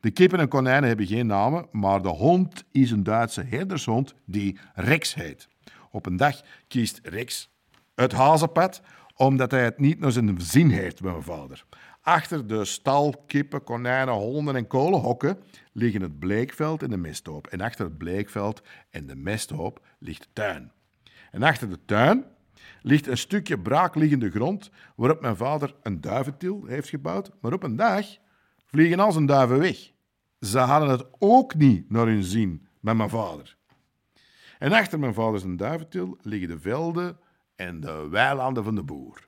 De 0.00 0.10
kippen 0.10 0.40
en 0.40 0.48
konijnen 0.48 0.88
hebben 0.88 1.06
geen 1.06 1.26
namen, 1.26 1.68
maar 1.72 2.02
de 2.02 2.08
hond 2.08 2.64
is 2.72 2.90
een 2.90 3.02
Duitse 3.02 3.42
herdershond 3.42 4.14
die 4.24 4.58
Rex 4.74 5.14
heet. 5.14 5.48
Op 5.90 6.06
een 6.06 6.16
dag 6.16 6.40
kiest 6.68 7.00
Rex 7.02 7.54
het 7.94 8.12
hazenpad 8.12 8.82
omdat 9.16 9.50
hij 9.50 9.64
het 9.64 9.78
niet 9.78 9.98
naar 9.98 10.12
zijn 10.12 10.40
zin 10.40 10.70
heeft 10.70 11.02
mijn 11.02 11.22
vader. 11.22 11.64
Achter 12.00 12.46
de 12.46 12.64
stal, 12.64 13.24
kippen, 13.26 13.64
konijnen, 13.64 14.14
honden 14.14 14.56
en 14.56 14.66
kolenhokken 14.66 15.38
liggen 15.72 16.02
het 16.02 16.18
bleekveld 16.18 16.82
en 16.82 16.90
de 16.90 16.96
mesthoop. 16.96 17.46
En 17.46 17.60
achter 17.60 17.84
het 17.84 17.98
bleekveld 17.98 18.62
en 18.90 19.06
de 19.06 19.16
mesthoop 19.16 19.86
ligt 19.98 20.22
de 20.22 20.28
tuin. 20.32 20.72
En 21.30 21.42
achter 21.42 21.68
de 21.68 21.78
tuin 21.84 22.24
ligt 22.82 23.06
een 23.06 23.18
stukje 23.18 23.58
braakliggende 23.58 24.30
grond 24.30 24.70
waarop 24.96 25.20
mijn 25.20 25.36
vader 25.36 25.74
een 25.82 26.00
duiventil 26.00 26.64
heeft 26.66 26.88
gebouwd. 26.88 27.30
Maar 27.40 27.52
op 27.52 27.62
een 27.62 27.76
dag 27.76 28.06
vliegen 28.66 29.00
al 29.00 29.12
zijn 29.12 29.26
duiven 29.26 29.58
weg. 29.58 29.90
Ze 30.40 30.58
hadden 30.58 30.88
het 30.88 31.06
ook 31.18 31.54
niet 31.54 31.90
naar 31.90 32.06
hun 32.06 32.24
zin 32.24 32.66
met 32.80 32.96
mijn 32.96 33.10
vader. 33.10 33.56
En 34.58 34.72
achter 34.72 34.98
mijn 34.98 35.14
vader 35.14 35.40
zijn 35.40 35.56
duiventil 35.56 36.18
liggen 36.22 36.48
de 36.48 36.58
velden 36.60 37.18
en 37.56 37.80
de 37.80 38.08
weilanden 38.10 38.64
van 38.64 38.74
de 38.74 38.82
boer. 38.82 39.26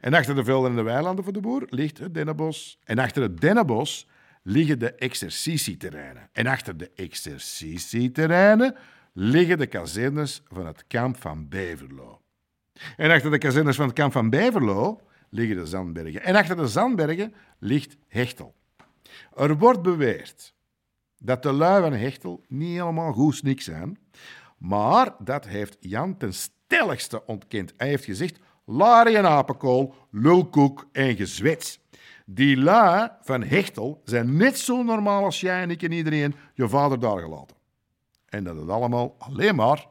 En 0.00 0.14
achter 0.14 0.34
de 0.34 0.44
velden 0.44 0.70
en 0.70 0.76
de 0.76 0.82
weilanden 0.82 1.24
van 1.24 1.32
de 1.32 1.40
boer 1.40 1.66
ligt 1.68 1.98
het 1.98 2.14
dennenbos. 2.14 2.78
En 2.84 2.98
achter 2.98 3.22
het 3.22 3.40
dennenbos 3.40 4.08
liggen 4.42 4.78
de 4.78 4.92
exercitieterreinen. 4.94 6.28
En 6.32 6.46
achter 6.46 6.76
de 6.76 6.90
exercitieterreinen 6.94 8.76
liggen 9.12 9.58
de 9.58 9.66
kazernes 9.66 10.42
van 10.48 10.66
het 10.66 10.86
kamp 10.86 11.20
van 11.20 11.48
Beverlo. 11.48 12.20
En 12.96 13.10
achter 13.10 13.30
de 13.30 13.38
kazernes 13.38 13.76
van 13.76 13.86
het 13.86 13.94
kamp 13.94 14.12
van 14.12 14.30
Beverlo 14.30 15.00
liggen 15.32 15.56
de 15.56 15.66
Zandbergen. 15.66 16.22
En 16.22 16.34
achter 16.34 16.56
de 16.56 16.68
Zandbergen 16.68 17.34
ligt 17.58 17.96
Hechtel. 18.08 18.54
Er 19.34 19.58
wordt 19.58 19.82
beweerd 19.82 20.54
dat 21.18 21.42
de 21.42 21.52
lui 21.52 21.82
van 21.82 21.92
Hechtel 21.92 22.44
niet 22.48 22.78
helemaal 22.78 23.12
goed 23.12 23.42
niks 23.42 23.64
zijn, 23.64 23.98
maar 24.58 25.14
dat 25.18 25.46
heeft 25.46 25.76
Jan 25.80 26.16
ten 26.16 26.34
stelligste 26.34 27.26
ontkend. 27.26 27.72
Hij 27.76 27.88
heeft 27.88 28.04
gezegd, 28.04 28.38
larie 28.64 29.16
en 29.16 29.26
apenkool, 29.26 29.94
lulkoek 30.10 30.88
en 30.92 31.16
gezwets. 31.16 31.80
Die 32.26 32.56
lui 32.56 33.08
van 33.20 33.42
Hechtel 33.42 34.00
zijn 34.04 34.36
net 34.36 34.58
zo 34.58 34.82
normaal 34.82 35.24
als 35.24 35.40
jij 35.40 35.62
en 35.62 35.70
ik 35.70 35.82
en 35.82 35.92
iedereen 35.92 36.34
je 36.54 36.68
vader 36.68 37.00
daar 37.00 37.18
gelaten. 37.18 37.56
En 38.28 38.44
dat 38.44 38.56
het 38.56 38.68
allemaal 38.68 39.14
alleen 39.18 39.54
maar 39.54 39.86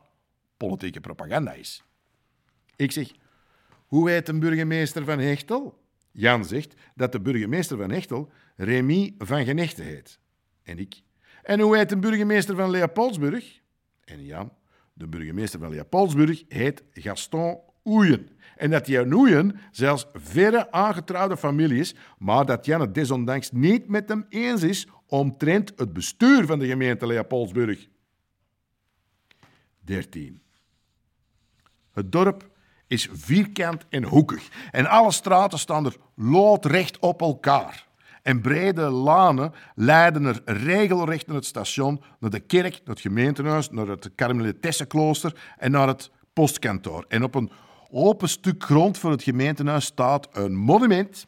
politieke 0.58 1.00
propaganda 1.00 1.54
is. 1.54 1.84
Ik 2.76 2.92
zeg, 2.92 3.12
hoe 3.92 4.10
heet 4.10 4.28
een 4.28 4.40
burgemeester 4.40 5.06
van 5.06 5.20
Hechtel? 5.20 5.84
Jan 6.12 6.46
zegt 6.46 6.74
dat 6.96 7.12
de 7.12 7.22
burgemeester 7.22 7.78
van 7.78 7.92
Hechtel 7.92 8.32
Remy 8.56 9.16
van 9.18 9.46
Genechte 9.46 9.82
heet. 9.82 10.20
En 10.64 10.80
ik. 10.80 11.02
En 11.44 11.60
hoe 11.60 11.78
heet 11.78 11.92
een 11.92 12.00
burgemeester 12.00 12.56
van 12.56 12.70
Leopoldsburg? 12.70 13.62
En 14.04 14.26
Jan, 14.26 14.54
de 14.94 15.08
burgemeester 15.08 15.60
van 15.60 15.70
Leopoldsburg, 15.70 16.44
heet 16.48 16.84
Gaston 16.92 17.60
Oeyen. 17.86 18.30
En 18.56 18.70
dat 18.70 18.86
die 18.86 19.14
Oeyen 19.14 19.60
zelfs 19.72 20.06
verre 20.14 20.72
aangetrouwde 20.72 21.38
familie 21.38 21.80
is, 21.80 21.96
maar 22.18 22.46
dat 22.46 22.66
Jan 22.66 22.82
het 22.82 22.96
desondanks 22.96 23.52
niet 23.52 23.88
met 23.88 24.10
hem 24.10 24.26
eens 24.30 24.64
is 24.64 24.88
omtrent 25.08 25.74
het 25.76 25.94
bestuur 25.94 26.46
van 26.46 26.60
de 26.60 26.68
gemeente 26.68 27.08
Leopoldsburg. 27.08 27.88
13. 29.80 30.42
Het 31.92 32.12
dorp 32.12 32.51
is 32.92 33.08
vierkant 33.12 33.86
en 33.90 34.04
hoekig. 34.04 34.50
En 34.72 34.86
alle 34.86 35.12
straten 35.12 35.60
staan 35.60 35.86
er 35.86 35.96
loodrecht 36.16 37.00
op 37.00 37.22
elkaar. 37.22 37.88
En 38.22 38.42
brede 38.42 38.82
lanen 38.82 39.54
leiden 39.76 40.26
er 40.26 40.42
regelrecht 40.46 41.28
naar 41.28 41.36
het 41.36 41.46
station, 41.46 42.04
naar 42.20 42.30
de 42.30 42.40
kerk, 42.40 42.72
naar 42.72 42.96
het 42.96 43.00
gemeentehuis, 43.00 43.70
naar 43.70 43.88
het 43.88 44.12
Karmelitessenklooster 44.16 45.54
en 45.58 45.72
naar 45.72 45.88
het 45.88 46.12
postkantoor. 46.34 47.06
En 47.08 47.24
op 47.24 47.36
een 47.36 47.52
open 47.90 48.30
stuk 48.30 48.64
grond 48.64 48.98
voor 48.98 49.12
het 49.12 49.24
gemeentehuis 49.24 49.86
staat 49.86 50.28
een 50.32 50.56
monument 50.56 51.28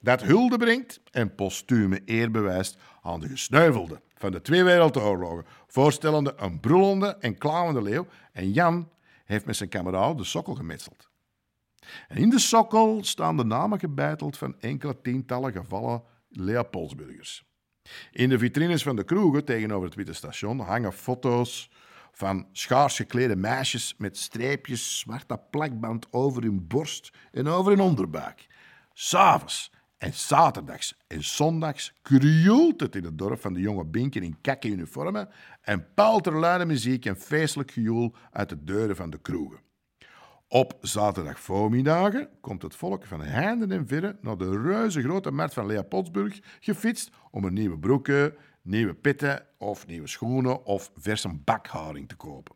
dat 0.00 0.22
hulde 0.22 0.56
brengt 0.56 1.00
en 1.10 1.34
postume 1.34 2.02
eer 2.04 2.30
bewijst 2.30 2.76
aan 3.02 3.20
de 3.20 3.28
gesneuvelden 3.28 4.00
van 4.14 4.30
de 4.30 4.42
twee 4.42 4.64
wereldoorlogen, 4.64 5.44
voorstellende 5.66 6.34
een 6.36 6.60
brullende 6.60 7.16
en 7.20 7.38
klauwende 7.38 7.82
leeuw. 7.82 8.06
En 8.32 8.52
Jan 8.52 8.88
heeft 9.28 9.46
met 9.46 9.56
zijn 9.56 9.68
kameraad 9.68 10.18
de 10.18 10.24
sokkel 10.24 10.54
gemetseld. 10.54 11.10
En 12.08 12.16
in 12.16 12.30
de 12.30 12.38
sokkel 12.38 13.04
staan 13.04 13.36
de 13.36 13.44
namen 13.44 13.78
gebeiteld 13.78 14.36
van 14.36 14.60
enkele 14.60 15.00
tientallen 15.00 15.52
gevallen 15.52 16.02
Leopoldsburgers. 16.28 17.44
In 18.10 18.28
de 18.28 18.38
vitrines 18.38 18.82
van 18.82 18.96
de 18.96 19.04
kroegen 19.04 19.44
tegenover 19.44 19.86
het 19.86 19.94
Witte 19.94 20.12
Station 20.12 20.60
hangen 20.60 20.92
foto's 20.92 21.70
van 22.12 22.46
schaars 22.52 22.96
geklede 22.96 23.36
meisjes 23.36 23.94
met 23.98 24.16
streepjes 24.16 24.98
zwarte 24.98 25.40
plakband 25.50 26.06
over 26.10 26.42
hun 26.42 26.66
borst 26.66 27.12
en 27.32 27.46
over 27.46 27.70
hun 27.70 27.80
onderbuik. 27.80 28.46
S'avonds 28.92 29.72
en 29.98 30.14
zaterdags 30.14 30.96
en 31.06 31.24
zondags 31.24 31.92
krioelt 32.02 32.80
het 32.80 32.96
in 32.96 33.04
het 33.04 33.18
dorp 33.18 33.40
van 33.40 33.52
de 33.52 33.60
jonge 33.60 33.84
binken 33.84 34.22
in 34.22 34.40
kakke 34.40 34.68
uniformen 34.68 35.28
en 35.68 35.86
er 36.22 36.38
luide 36.38 36.64
muziek 36.64 37.04
en 37.04 37.16
feestelijk 37.16 37.70
gejoel 37.70 38.14
uit 38.30 38.48
de 38.48 38.64
deuren 38.64 38.96
van 38.96 39.10
de 39.10 39.18
kroegen. 39.18 39.60
Op 40.48 40.76
zaterdagvoormiddagen 40.80 42.28
komt 42.40 42.62
het 42.62 42.76
volk 42.76 43.06
van 43.06 43.20
heinde 43.20 43.74
en 43.74 43.86
verre 43.86 44.18
naar 44.20 44.36
de 44.36 44.60
reuze 44.60 45.02
grote 45.02 45.30
markt 45.30 45.54
van 45.54 45.66
Leopoldsburg 45.66 46.40
gefietst 46.60 47.10
om 47.30 47.44
een 47.44 47.52
nieuwe 47.52 47.78
broeken, 47.78 48.34
nieuwe 48.62 48.94
pitten 48.94 49.46
of 49.58 49.86
nieuwe 49.86 50.06
schoenen 50.06 50.64
of 50.64 50.90
verse 50.94 51.28
bakharing 51.44 52.08
te 52.08 52.16
kopen. 52.16 52.54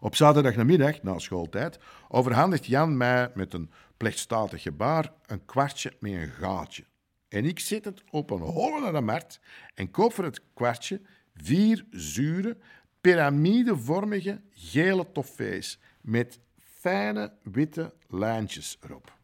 Op 0.00 0.16
zaterdagmiddag, 0.16 1.02
na 1.02 1.18
schooltijd, 1.18 1.78
overhandigt 2.08 2.66
Jan 2.66 2.96
mij 2.96 3.30
met 3.34 3.54
een 3.54 3.70
plechtstatig 3.96 4.62
gebaar 4.62 5.12
een 5.26 5.44
kwartje 5.44 5.92
met 6.00 6.12
een 6.12 6.28
gaatje. 6.28 6.84
En 7.28 7.44
ik 7.44 7.58
zet 7.58 7.84
het 7.84 8.02
op 8.10 8.30
een 8.30 8.40
holle 8.40 8.80
naar 8.80 8.92
de 8.92 9.00
markt 9.00 9.40
en 9.74 9.90
koop 9.90 10.12
voor 10.12 10.24
het 10.24 10.42
kwartje 10.54 11.00
vier 11.42 11.86
zure, 11.90 12.56
piramidevormige 13.00 14.40
gele 14.50 15.12
toffees 15.12 15.78
met 16.00 16.40
fijne 16.58 17.32
witte 17.42 17.94
lijntjes 18.08 18.78
erop. 18.80 19.18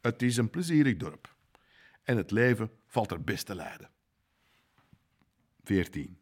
Het 0.00 0.22
is 0.22 0.36
een 0.36 0.50
plezierig 0.50 0.96
dorp 0.96 1.34
en 2.02 2.16
het 2.16 2.30
leven 2.30 2.70
valt 2.86 3.10
er 3.10 3.22
best 3.22 3.46
te 3.46 3.54
leiden. 3.54 3.90
14. 5.64 6.18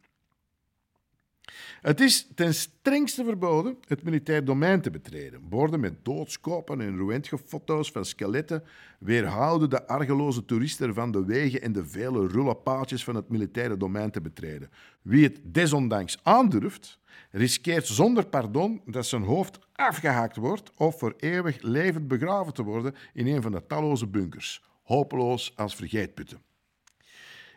Het 1.81 2.01
is 2.01 2.27
ten 2.35 2.53
strengste 2.53 3.23
verboden 3.23 3.77
het 3.87 4.03
militair 4.03 4.45
domein 4.45 4.81
te 4.81 4.91
betreden. 4.91 5.49
Borden 5.49 5.79
met 5.79 6.05
doodskopen 6.05 6.81
en 6.81 6.97
röntgenfoto's 6.97 7.91
van 7.91 8.05
skeletten 8.05 8.63
weerhouden 8.99 9.69
de 9.69 9.87
argeloze 9.87 10.45
toeristen 10.45 10.93
van 10.93 11.11
de 11.11 11.25
wegen 11.25 11.61
en 11.61 11.71
de 11.71 11.85
vele 11.85 12.27
rulle 12.27 12.55
paadjes 12.55 13.03
van 13.03 13.15
het 13.15 13.29
militaire 13.29 13.77
domein 13.77 14.11
te 14.11 14.21
betreden. 14.21 14.69
Wie 15.01 15.23
het 15.23 15.39
desondanks 15.43 16.19
aandurft, 16.23 16.99
riskeert 17.31 17.87
zonder 17.87 18.25
pardon 18.25 18.81
dat 18.85 19.05
zijn 19.05 19.23
hoofd 19.23 19.59
afgehaakt 19.73 20.35
wordt 20.35 20.71
of 20.75 20.99
voor 20.99 21.13
eeuwig 21.17 21.61
levend 21.61 22.07
begraven 22.07 22.53
te 22.53 22.63
worden 22.63 22.95
in 23.13 23.27
een 23.27 23.41
van 23.41 23.51
de 23.51 23.65
talloze 23.67 24.07
bunkers, 24.07 24.63
hopeloos 24.83 25.53
als 25.55 25.75
vergeetputten. 25.75 26.41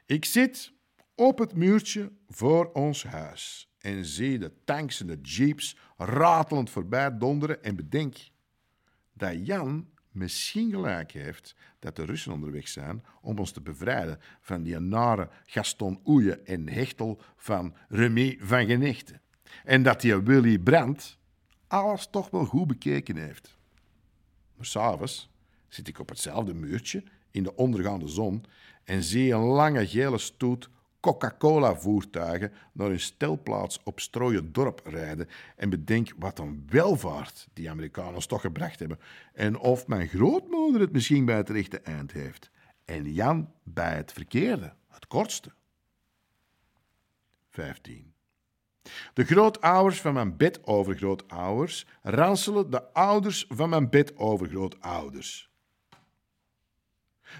Ik 0.07 0.25
zit 0.25 0.73
op 1.15 1.39
het 1.39 1.55
muurtje 1.55 2.13
voor 2.29 2.73
ons 2.73 3.05
huis 3.05 3.70
en 3.81 4.05
zie 4.05 4.39
de 4.39 4.53
tanks 4.65 5.01
en 5.01 5.07
de 5.07 5.21
jeeps 5.21 5.77
ratelend 5.97 6.71
voorbij 6.71 7.19
donderen 7.19 7.63
en 7.63 7.77
bedenk 7.77 8.17
dat 9.13 9.47
Jan 9.47 9.89
misschien 10.11 10.71
gelijk 10.71 11.13
heeft 11.13 11.55
dat 11.79 11.97
de 11.97 12.05
Russen 12.05 12.33
onderweg 12.33 12.69
zijn 12.69 13.05
om 13.21 13.39
ons 13.39 13.53
te 13.53 13.61
bevrijden 13.61 14.19
van 14.41 14.63
die 14.63 14.79
nare 14.79 15.29
Gaston 15.47 16.01
Oeje 16.05 16.41
en 16.41 16.69
Hechtel 16.69 17.21
van 17.37 17.75
Remy 17.89 18.39
van 18.41 18.67
Genechten. 18.67 19.21
En 19.65 19.83
dat 19.83 20.01
die 20.01 20.17
Willy 20.17 20.59
Brandt 20.59 21.19
alles 21.67 22.09
toch 22.11 22.31
wel 22.31 22.45
goed 22.45 22.67
bekeken 22.67 23.17
heeft. 23.17 23.59
Maar 24.57 24.67
s'avonds 24.67 25.31
zit 25.69 25.89
ik 25.89 25.99
op 25.99 26.09
hetzelfde 26.09 26.55
muurtje 26.55 27.05
in 27.31 27.43
de 27.43 27.57
ondergaande 27.57 28.09
zon 28.09 28.45
en 28.85 29.03
zie 29.03 29.33
een 29.33 29.41
lange 29.41 29.87
gele 29.87 30.19
stoet 30.19 30.71
Coca-Cola-voertuigen 31.01 32.53
naar 32.73 32.89
hun 32.89 33.01
stelplaats 33.01 33.81
op 33.85 34.01
strooien 34.01 34.53
dorp 34.53 34.81
rijden 34.85 35.29
en 35.57 35.71
bedenk 35.71 36.13
wat 36.19 36.39
een 36.39 36.67
welvaart 36.69 37.49
die 37.53 37.71
Amerikanen 37.71 38.29
toch 38.29 38.41
gebracht 38.41 38.79
hebben 38.79 39.01
en 39.33 39.59
of 39.59 39.87
mijn 39.87 40.09
grootmoeder 40.09 40.81
het 40.81 40.93
misschien 40.93 41.25
bij 41.25 41.37
het 41.37 41.49
rechte 41.49 41.81
eind 41.81 42.13
heeft 42.13 42.51
en 42.85 43.13
Jan 43.13 43.53
bij 43.63 43.97
het 43.97 44.13
verkeerde, 44.13 44.75
het 44.89 45.07
kortste. 45.07 45.53
15. 47.51 48.13
De 49.15 49.25
grootouders 49.25 50.01
van 50.01 50.15
mijn 50.15 50.37
bedovergrootouders 50.37 51.87
ranselen 52.03 52.71
de 52.71 52.93
ouders 52.93 53.47
van 53.49 53.69
mijn 53.69 53.91
bedovergrootouders. 53.91 55.51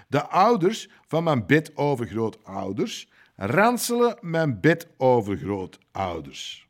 De 0.07 0.27
ouders 0.27 0.89
van 1.07 1.23
mijn 1.23 1.45
bedovergrootouders 1.45 3.09
ranselen 3.43 4.17
mijn 4.19 4.59
bedovergrootouders. 4.59 6.67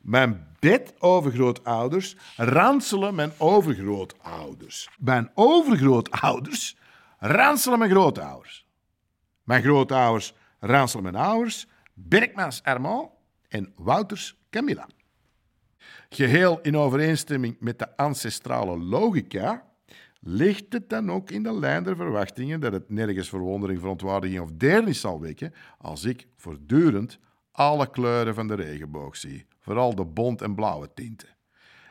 Mijn 0.00 0.46
bedovergrootouders 0.58 2.16
ranselen 2.36 3.14
mijn 3.14 3.32
overgrootouders. 3.38 4.88
Mijn 4.98 5.30
overgrootouders 5.34 6.76
ranselen 7.18 7.78
mijn 7.78 7.90
grootouders. 7.90 8.66
Mijn 9.42 9.62
grootouders 9.62 10.34
ranselen 10.60 11.02
mijn 11.02 11.24
ouders, 11.24 11.66
Berkmans 11.94 12.62
Armand 12.62 13.10
en 13.48 13.72
Wouters 13.76 14.36
Camilla. 14.50 14.88
Geheel 16.08 16.60
in 16.60 16.76
overeenstemming 16.76 17.56
met 17.58 17.78
de 17.78 17.96
ancestrale 17.96 18.78
logica 18.78 19.69
ligt 20.20 20.72
het 20.72 20.88
dan 20.88 21.10
ook 21.10 21.30
in 21.30 21.42
de 21.42 21.58
lijn 21.58 21.84
der 21.84 21.96
verwachtingen 21.96 22.60
dat 22.60 22.72
het 22.72 22.90
nergens 22.90 23.28
verwondering, 23.28 23.80
verontwaardiging 23.80 24.40
of 24.40 24.50
deernis 24.52 25.00
zal 25.00 25.20
wekken 25.20 25.54
als 25.78 26.04
ik 26.04 26.26
voortdurend 26.36 27.18
alle 27.52 27.90
kleuren 27.90 28.34
van 28.34 28.48
de 28.48 28.54
regenboog 28.54 29.16
zie, 29.16 29.46
vooral 29.58 29.94
de 29.94 30.04
bont 30.04 30.42
en 30.42 30.54
blauwe 30.54 30.90
tinten, 30.94 31.28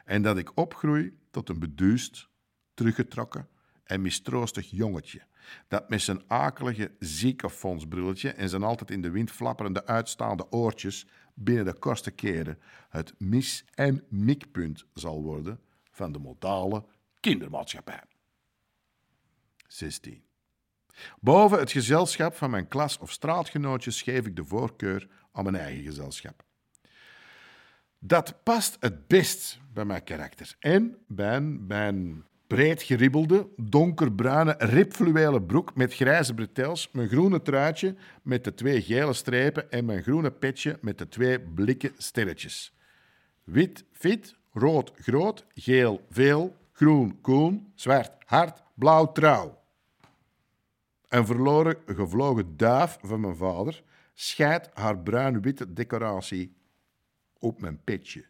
en 0.05 0.21
dat 0.21 0.38
ik 0.38 0.57
opgroei 0.57 1.17
tot 1.31 1.50
een 1.50 1.59
beduust, 1.59 2.29
teruggetrokken 2.74 3.48
en 3.83 4.01
mistroostig 4.01 4.69
jongetje, 4.69 5.21
dat 5.67 5.89
met 5.89 6.01
zijn 6.01 6.21
akelige 6.27 6.91
ziekenfondsbrilletje 7.00 8.29
en 8.29 8.50
zijn 8.50 8.63
altijd 8.63 8.91
in 8.91 9.01
de 9.01 9.09
wind 9.09 9.31
flapperende 9.31 9.86
uitstaande 9.86 10.51
oortjes 10.51 11.07
binnen 11.33 11.65
de 11.65 11.79
kortste 11.79 12.12
keren 12.12 12.59
het 12.89 13.13
mis- 13.17 13.65
en 13.74 14.03
mikpunt 14.09 14.86
zal 14.93 15.21
worden 15.21 15.59
van 15.91 16.12
de 16.12 16.19
modale 16.19 16.86
kindermaatschappij. 17.19 18.03
16. 19.73 20.23
Boven 21.19 21.59
het 21.59 21.71
gezelschap 21.71 22.35
van 22.35 22.49
mijn 22.49 22.67
klas 22.67 22.97
of 22.97 23.11
straatgenootjes 23.11 24.01
geef 24.01 24.25
ik 24.25 24.35
de 24.35 24.45
voorkeur 24.45 25.07
aan 25.31 25.43
mijn 25.43 25.55
eigen 25.55 25.83
gezelschap. 25.83 26.43
Dat 27.99 28.43
past 28.43 28.77
het 28.79 29.07
best 29.07 29.59
bij 29.73 29.85
mijn 29.85 30.03
karakter 30.03 30.55
en 30.59 30.97
bij 31.08 31.41
mijn 31.41 32.23
breed 32.47 32.84
geribbelde, 32.84 33.47
donkerbruine, 33.55 34.55
ribfluwelen 34.58 35.45
broek 35.45 35.75
met 35.75 35.93
grijze 35.93 36.34
bretels, 36.34 36.89
mijn 36.91 37.08
groene 37.08 37.41
truitje 37.41 37.95
met 38.21 38.43
de 38.43 38.53
twee 38.53 38.82
gele 38.82 39.13
strepen 39.13 39.71
en 39.71 39.86
mijn 39.86 40.03
groene 40.03 40.32
petje 40.32 40.77
met 40.82 40.97
de 40.97 41.08
twee 41.08 41.39
blikken 41.39 41.91
sterretjes. 41.97 42.77
Wit, 43.43 43.84
fit, 43.91 44.36
rood, 44.51 44.91
groot, 44.95 45.45
geel, 45.53 46.05
veel, 46.10 46.55
groen, 46.71 47.21
koen, 47.21 47.71
zwart, 47.75 48.12
hard, 48.25 48.62
blauw, 48.73 49.12
trouw. 49.12 49.59
Een 51.10 51.26
verloren 51.26 51.78
gevlogen 51.86 52.58
duif 52.58 52.98
van 53.02 53.19
mijn 53.19 53.36
vader 53.36 53.84
scheidt 54.13 54.69
haar 54.74 55.00
bruin-witte 55.00 55.74
decoratie 55.74 56.56
op 57.39 57.62
mijn 57.62 57.84
petje. 57.84 58.26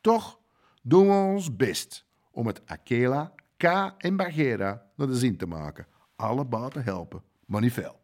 Toch 0.00 0.40
doen 0.82 1.06
we 1.06 1.12
ons 1.12 1.56
best 1.56 2.06
om 2.30 2.46
het 2.46 2.66
Akela, 2.66 3.34
K 3.56 3.64
en 3.98 4.16
Bagheera 4.16 4.90
naar 4.96 5.06
de 5.06 5.16
zin 5.16 5.36
te 5.36 5.46
maken. 5.46 5.86
Alle 6.16 6.44
baten 6.44 6.84
helpen, 6.84 7.22
maar 7.46 7.60
niet 7.60 7.72
veel. 7.72 8.00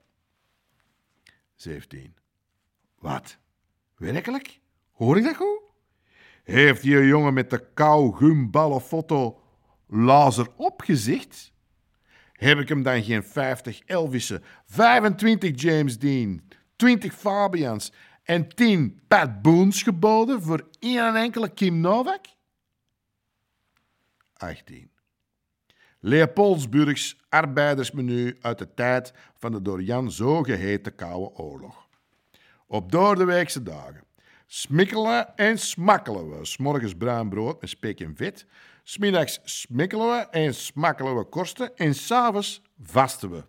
17. 1.55 2.15
Wat? 2.99 3.39
Werkelijk? 3.97 4.61
Hoor 4.93 5.17
ik 5.17 5.25
dat 5.25 5.37
goed? 5.37 5.61
Heeft 6.45 6.83
die 6.83 7.07
jongen 7.07 7.35
met 7.35 7.51
de 7.51 7.73
kauwgumballenfoto 7.75 9.41
lazer 9.87 10.49
opgezicht? 10.57 11.53
Heb 12.37 12.59
ik 12.59 12.68
hem 12.68 12.83
dan 12.83 13.03
geen 13.03 13.22
50 13.22 13.81
Elvissen, 13.87 14.42
25 14.64 15.61
James 15.62 15.99
Dean, 15.99 16.42
20 16.77 17.14
Fabians 17.14 17.92
en 18.22 18.49
10 18.49 19.01
Pat 19.09 19.42
Boons 19.42 19.83
geboden 19.83 20.42
voor 20.42 20.68
één 20.79 21.14
enkele 21.14 21.49
Kim 21.49 21.81
Novak? 21.81 22.27
18. 24.37 24.90
Leopoldsburgs 26.01 27.16
arbeidersmenu 27.29 28.37
uit 28.40 28.59
de 28.59 28.75
tijd 28.75 29.12
van 29.35 29.53
de 29.53 29.62
door 29.62 29.83
Jan 29.83 30.12
zo 30.12 30.42
geheten 30.42 30.94
Koude 30.94 31.35
Oorlog. 31.35 31.88
Op 32.66 32.92
doordeweekse 32.92 33.62
dagen 33.62 34.05
smikkelen 34.46 35.37
en 35.37 35.59
smakkelen 35.59 36.31
we. 36.31 36.44
S'morgens 36.44 36.94
bruin 36.94 37.29
brood 37.29 37.61
met 37.61 37.70
spek 37.70 38.01
en 38.01 38.16
vet. 38.16 38.46
Smiddags 38.88 39.40
smikkelen 39.44 40.09
we 40.09 40.27
en 40.31 40.55
smakkelen 40.55 41.16
we 41.16 41.25
korsten. 41.25 41.77
En 41.77 41.94
s'avonds 41.94 42.62
vasten 42.83 43.31
we 43.31 43.44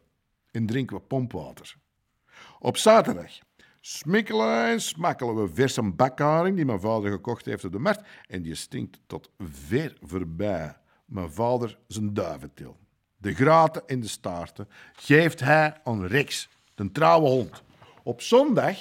en 0.51 0.65
drinken 0.65 0.95
we 0.95 1.01
pompwater. 1.01 1.75
Op 2.59 2.77
zaterdag 2.77 3.31
smikkelen 3.81 4.65
en 4.65 4.81
smakkelen 4.81 5.35
we 5.35 5.49
verse 5.53 5.81
bakharing 5.81 6.55
die 6.55 6.65
mijn 6.65 6.79
vader 6.79 7.11
gekocht 7.11 7.45
heeft 7.45 7.65
op 7.65 7.71
de 7.71 7.79
markt. 7.79 8.07
En 8.27 8.41
die 8.41 8.55
stinkt 8.55 8.99
tot 9.07 9.29
ver 9.39 9.97
voorbij 10.01 10.77
mijn 11.05 11.31
vader 11.31 11.77
zijn 11.87 12.13
duiventil. 12.13 12.77
De 13.17 13.33
graten 13.33 13.87
en 13.87 13.99
de 13.99 14.07
staarten 14.07 14.67
geeft 14.93 15.39
hij 15.39 15.77
aan 15.83 16.05
Rex, 16.05 16.49
de 16.75 16.91
trouwe 16.91 17.27
hond. 17.27 17.63
Op 18.03 18.21
zondag 18.21 18.77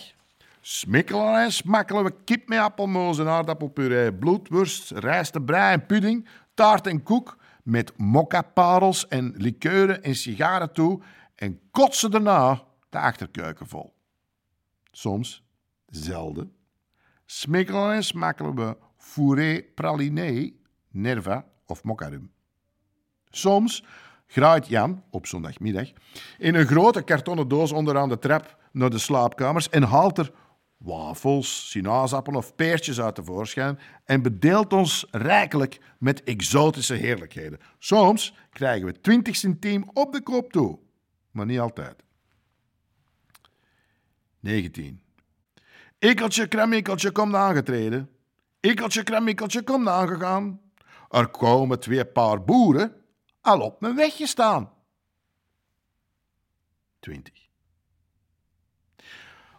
smikkelen 0.60 1.42
en 1.42 1.52
smakkelen 1.52 2.04
we 2.04 2.14
kip 2.24 2.48
met 2.48 2.58
appelmoos 2.58 3.18
en 3.18 3.28
aardappelpuree, 3.28 4.14
bloedworst, 4.14 4.90
rijstebrei 4.90 5.72
en 5.72 5.86
pudding, 5.86 6.28
taart 6.56 6.86
en 6.86 7.02
koek 7.02 7.36
met 7.62 7.92
mokka-parels 7.96 9.08
en 9.08 9.32
likeuren 9.36 10.02
en 10.02 10.14
sigaren 10.14 10.72
toe 10.72 11.00
en 11.34 11.60
kotsen 11.70 12.10
daarna 12.10 12.62
de 12.90 12.98
achterkeuken 12.98 13.66
vol. 13.66 13.94
Soms, 14.90 15.42
zelden, 15.86 16.52
smikkelen 17.26 17.92
en 17.92 18.04
smakkelen 18.04 18.54
we 18.54 18.76
fourré 18.96 19.62
praliné, 19.74 20.52
nerva 20.90 21.44
of 21.66 21.84
mokkarum. 21.84 22.30
Soms 23.30 23.84
graait 24.26 24.68
Jan, 24.68 25.02
op 25.10 25.26
zondagmiddag, 25.26 25.90
in 26.38 26.54
een 26.54 26.66
grote 26.66 27.02
kartonnen 27.02 27.48
doos 27.48 27.72
onderaan 27.72 28.08
de 28.08 28.18
trap 28.18 28.56
naar 28.72 28.90
de 28.90 28.98
slaapkamers 28.98 29.68
en 29.68 29.82
haalt 29.82 30.18
er 30.18 30.32
wafels, 30.76 31.70
sinaasappelen 31.70 32.38
of 32.38 32.54
peertjes 32.54 33.00
uit 33.00 33.14
tevoorschijn 33.14 33.78
en 34.04 34.22
bedeelt 34.22 34.72
ons 34.72 35.06
rijkelijk 35.10 35.80
met 35.98 36.22
exotische 36.22 36.94
heerlijkheden. 36.94 37.58
Soms 37.78 38.34
krijgen 38.50 38.86
we 38.86 39.00
20 39.00 39.36
centiem 39.36 39.90
op 39.92 40.12
de 40.12 40.22
kop 40.22 40.52
toe, 40.52 40.78
maar 41.30 41.46
niet 41.46 41.58
altijd. 41.58 42.02
19. 44.40 45.00
Ikkeltje, 45.98 46.48
kramikkeltje, 46.48 47.10
komt 47.10 47.34
aangetreden. 47.34 48.10
Ikkeltje, 48.60 49.02
kramikkeltje, 49.02 49.62
komt 49.62 49.88
aangegaan. 49.88 50.60
Er 51.10 51.28
komen 51.28 51.80
twee 51.80 52.04
paar 52.04 52.44
boeren 52.44 53.04
al 53.40 53.60
op 53.60 53.80
mijn 53.80 53.96
wegje 53.96 54.26
staan. 54.26 54.72
20. 57.00 57.45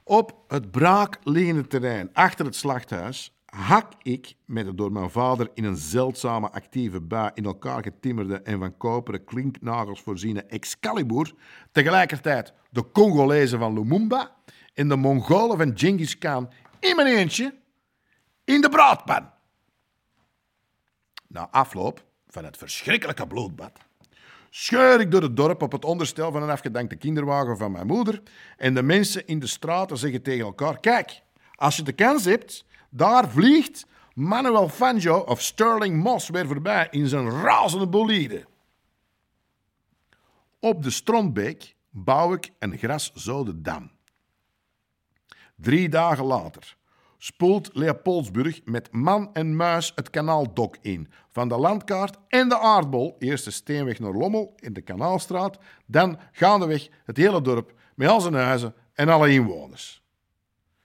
Op 0.07 0.43
het 0.47 0.71
braakliggende 0.71 1.67
terrein 1.67 2.09
achter 2.13 2.45
het 2.45 2.55
slachthuis 2.55 3.37
hak 3.45 3.93
ik 4.01 4.35
met 4.45 4.65
de 4.65 4.75
door 4.75 4.91
mijn 4.91 5.09
vader 5.09 5.49
in 5.53 5.63
een 5.63 5.75
zeldzame 5.75 6.49
actieve 6.49 7.01
bui 7.01 7.31
in 7.33 7.45
elkaar 7.45 7.83
getimmerde 7.83 8.41
en 8.41 8.59
van 8.59 8.77
koperen 8.77 9.23
klinknagels 9.23 10.01
voorziene 10.01 10.43
Excalibur 10.43 11.33
tegelijkertijd 11.71 12.53
de 12.69 12.91
Congolezen 12.91 13.59
van 13.59 13.73
Lumumba 13.73 14.35
en 14.73 14.87
de 14.87 14.95
Mongolen 14.95 15.57
van 15.57 15.77
Genghis 15.77 16.17
Khan 16.17 16.49
in 16.79 16.95
mijn 16.95 17.07
eentje 17.17 17.55
in 18.43 18.61
de 18.61 18.69
braadpan. 18.69 19.29
Na 21.27 21.49
afloop 21.51 22.05
van 22.27 22.45
het 22.45 22.57
verschrikkelijke 22.57 23.27
bloedbad 23.27 23.86
scheur 24.49 24.99
ik 24.99 25.11
door 25.11 25.21
het 25.21 25.35
dorp 25.35 25.61
op 25.61 25.71
het 25.71 25.85
onderstel 25.85 26.31
van 26.31 26.43
een 26.43 26.49
afgedankte 26.49 26.95
kinderwagen 26.95 27.57
van 27.57 27.71
mijn 27.71 27.87
moeder 27.87 28.21
en 28.57 28.73
de 28.73 28.83
mensen 28.83 29.27
in 29.27 29.39
de 29.39 29.47
straten 29.47 29.97
zeggen 29.97 30.21
tegen 30.21 30.45
elkaar: 30.45 30.79
Kijk, 30.79 31.21
als 31.55 31.75
je 31.75 31.83
de 31.83 31.91
kans 31.91 32.25
hebt, 32.25 32.65
daar 32.89 33.29
vliegt 33.29 33.85
Manuel 34.13 34.69
Fangio 34.69 35.17
of 35.17 35.41
Sterling 35.41 36.03
Moss 36.03 36.29
weer 36.29 36.47
voorbij 36.47 36.87
in 36.91 37.07
zijn 37.07 37.29
razende 37.29 37.87
bolide. 37.87 38.45
Op 40.59 40.83
de 40.83 40.89
Strontbeek 40.89 41.75
bouw 41.89 42.33
ik 42.33 42.51
een 42.59 42.77
graszode 42.77 43.61
dam. 43.61 43.91
Drie 45.55 45.89
dagen 45.89 46.25
later 46.25 46.76
spoelt 47.17 47.69
Leopoldsburg 47.73 48.61
met 48.65 48.91
man 48.91 49.29
en 49.33 49.55
muis 49.55 49.91
het 49.95 50.09
kanaaldok 50.09 50.77
in. 50.81 51.11
Van 51.29 51.47
de 51.47 51.57
landkaart 51.57 52.17
en 52.27 52.49
de 52.49 52.59
aardbol, 52.59 53.15
eerst 53.19 53.45
de 53.45 53.51
steenweg 53.51 53.99
naar 53.99 54.13
Lommel 54.13 54.53
in 54.59 54.73
de 54.73 54.81
Kanaalstraat, 54.81 55.57
dan 55.85 56.19
gaandeweg 56.31 56.87
het 57.05 57.17
hele 57.17 57.41
dorp 57.41 57.73
met 57.95 58.09
al 58.09 58.21
zijn 58.21 58.33
huizen 58.33 58.73
en 58.93 59.09
alle 59.09 59.31
inwoners. 59.31 60.03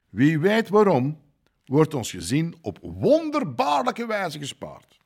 Wie 0.08 0.38
weet 0.38 0.68
waarom, 0.68 1.20
wordt 1.64 1.94
ons 1.94 2.10
gezin 2.10 2.54
op 2.62 2.78
wonderbaarlijke 2.82 4.06
wijze 4.06 4.38
gespaard. 4.38 5.00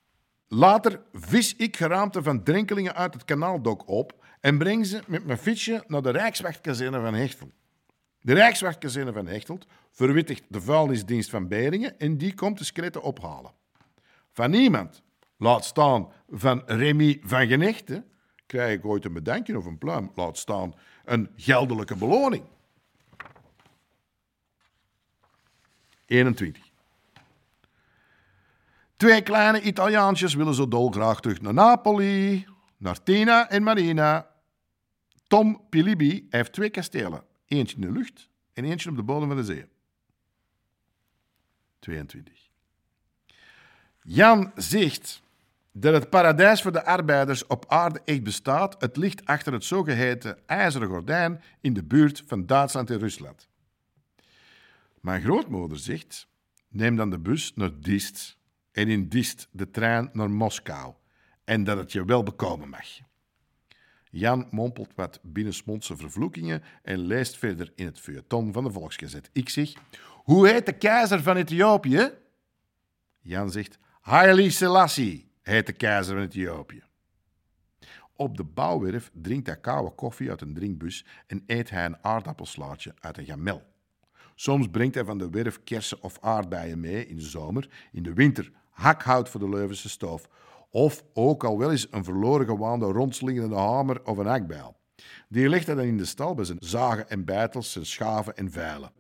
Later 0.49 1.03
vis 1.13 1.57
ik 1.57 1.77
geraamte 1.77 2.23
van 2.23 2.43
drenkelingen 2.43 2.95
uit 2.95 3.15
het 3.15 3.25
kanaaldok 3.25 3.89
op 3.89 4.25
en 4.41 4.59
breng 4.59 4.87
ze 4.87 5.03
met 5.07 5.25
mijn 5.25 5.39
fietsje 5.39 5.85
naar 5.87 6.03
de 6.03 6.11
Rijkswachtkazerne 6.11 7.01
van 7.01 7.15
Hechtel. 7.15 7.51
De 8.21 8.35
Rijkswachtkazerne 8.35 9.13
van 9.13 9.27
Hechtelt 9.27 9.67
verwittigt 9.97 10.43
de 10.49 10.61
vuilnisdienst 10.61 11.31
van 11.31 11.49
Beringen 11.49 11.99
en 11.99 12.19
die 12.19 12.35
komt 12.35 12.59
de 12.59 12.65
skeletten 12.65 13.03
ophalen. 13.03 13.53
Van 14.33 14.51
niemand, 14.51 15.03
laat 15.37 15.65
staan 15.65 16.13
van 16.29 16.63
Remy 16.67 17.21
van 17.23 17.47
Genechten, 17.47 18.05
krijg 18.47 18.79
ik 18.79 18.85
ooit 18.85 19.05
een 19.05 19.13
bedankje 19.13 19.59
of 19.59 19.65
een 19.65 19.79
pluim, 19.79 20.11
laat 20.15 20.39
staan 20.39 20.75
een 21.05 21.31
geldelijke 21.37 21.97
beloning. 21.97 22.45
21. 26.07 26.63
Twee 28.97 29.23
kleine 29.23 29.61
Italiaantjes 29.61 30.35
willen 30.35 30.55
zo 30.55 30.69
dolgraag 30.69 31.21
terug 31.21 31.41
naar 31.41 31.55
Napoli, 31.55 32.47
naar 32.77 33.03
Tina 33.03 33.51
en 33.51 33.63
Marina. 33.63 34.31
Tom 35.27 35.61
Pilibi 35.69 36.27
heeft 36.31 36.53
twee 36.53 36.71
kastelen. 36.71 37.23
Eentje 37.47 37.77
in 37.77 37.83
de 37.83 37.93
lucht 37.93 38.29
en 38.53 38.65
eentje 38.65 38.91
op 38.91 38.97
de 38.97 39.03
bodem 39.03 39.29
van 39.29 39.37
de 39.37 39.45
zee. 39.45 39.75
22. 41.87 42.51
Jan 44.03 44.53
zegt 44.57 45.23
dat 45.73 45.95
het 45.95 46.11
paradijs 46.11 46.63
voor 46.63 46.73
de 46.73 46.85
arbeiders 46.85 47.47
op 47.47 47.65
aarde 47.69 48.01
echt 48.05 48.23
bestaat. 48.23 48.77
Het 48.79 48.97
ligt 48.97 49.25
achter 49.25 49.53
het 49.53 49.65
zogeheten 49.65 50.39
ijzeren 50.47 50.89
gordijn 50.89 51.43
in 51.61 51.73
de 51.73 51.85
buurt 51.85 52.23
van 52.27 52.47
Duitsland 52.47 52.91
en 52.91 52.99
Rusland. 52.99 53.49
Mijn 55.01 55.23
grootmoeder 55.23 55.79
zegt: 55.79 56.29
neem 56.69 56.97
dan 56.97 57.11
de 57.11 57.19
bus 57.19 57.53
naar 57.55 57.81
Dist 57.81 58.37
en 58.73 58.89
in 58.89 59.09
Dist 59.09 59.49
de 59.51 59.71
trein 59.71 60.11
naar 60.13 60.31
Moskou 60.31 60.95
en 61.45 61.65
dat 61.65 61.79
het 61.79 61.93
je 61.93 62.05
wel 62.05 62.23
bekomen 62.23 62.69
mag. 62.69 62.87
Jan 64.11 64.47
mompelt 64.51 64.95
wat 64.95 65.21
binnensmondse 65.23 65.97
vervloekingen 65.97 66.63
en 66.83 66.99
leest 66.99 67.37
verder 67.37 67.73
in 67.75 67.87
het 67.87 68.01
feuilleton 68.01 68.53
van 68.53 68.65
de 68.65 68.71
Volksgezet. 68.71 69.31
Ik 69.33 69.49
zeg, 69.49 69.73
hoe 70.27 70.49
heet 70.49 70.67
de 70.67 70.73
keizer 70.73 71.23
van 71.23 71.37
Ethiopië? 71.37 72.13
Jan 73.21 73.51
zegt, 73.51 73.79
Haile 74.01 74.51
Selassie 74.51 75.31
heet 75.43 75.67
de 75.67 75.73
keizer 75.73 76.15
van 76.15 76.25
Ethiopië. 76.25 76.83
Op 78.17 78.37
de 78.37 78.45
bouwwerf 78.45 79.11
drinkt 79.15 79.47
hij 79.47 79.57
koude 79.57 79.91
koffie 79.91 80.31
uit 80.31 80.41
een 80.41 80.55
drinkbus 80.55 81.07
en 81.27 81.43
eet 81.47 81.71
hij 81.71 81.85
een 81.85 82.05
aardappelslaatje 82.05 82.95
uit 83.01 83.19
een 83.19 83.25
gamel. 83.25 83.63
Soms 84.35 84.69
brengt 84.69 84.95
hij 84.95 85.05
van 85.05 85.19
de 85.19 85.31
werf 85.31 85.65
kersen 85.65 86.03
of 86.03 86.19
aardbeien 86.21 86.81
mee 86.81 87.07
in 87.07 87.17
de 87.17 87.23
zomer, 87.23 87.89
in 87.93 88.03
de 88.03 88.13
winter 88.13 88.53
hakhout 88.71 89.29
voor 89.29 89.41
de 89.41 89.49
Leuvense 89.49 89.89
stoof 89.89 90.29
of 90.71 91.05
ook 91.13 91.45
al 91.45 91.59
wel 91.59 91.71
eens 91.71 91.87
een 91.91 92.05
verloren 92.05 92.47
gewaande 92.47 92.87
rondslingende 92.87 93.57
hamer 93.57 94.05
of 94.05 94.19
een 94.19 94.27
hakbijl. 94.27 94.77
Die 95.29 95.49
legt 95.49 95.67
hij 95.67 95.75
dan 95.75 95.85
in 95.85 95.99
de 95.99 96.05
stal 96.05 96.35
bij 96.35 96.45
zijn 96.45 96.59
zagen 96.61 97.09
en 97.09 97.25
bijtels, 97.25 97.73
zijn 97.73 97.87
schaven 97.87 98.37
en 98.37 98.51
veilen. 98.51 98.96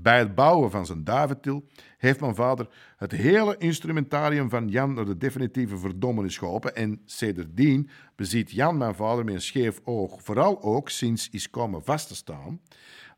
Bij 0.00 0.18
het 0.18 0.34
bouwen 0.34 0.70
van 0.70 0.86
zijn 0.86 1.04
duiventil 1.04 1.64
heeft 1.96 2.20
mijn 2.20 2.34
vader 2.34 2.68
het 2.96 3.12
hele 3.12 3.56
instrumentarium 3.56 4.50
van 4.50 4.68
Jan 4.68 4.94
naar 4.94 5.04
de 5.04 5.16
definitieve 5.16 5.78
verdommenis 5.78 6.38
geholpen 6.38 6.76
en 6.76 7.02
sedertdien 7.04 7.90
beziet 8.16 8.50
Jan 8.50 8.76
mijn 8.76 8.94
vader 8.94 9.24
met 9.24 9.34
een 9.34 9.40
scheef 9.40 9.80
oog, 9.84 10.22
vooral 10.22 10.62
ook 10.62 10.90
sinds 10.90 11.28
is 11.30 11.50
komen 11.50 11.84
vast 11.84 12.08
te 12.08 12.14
staan 12.14 12.60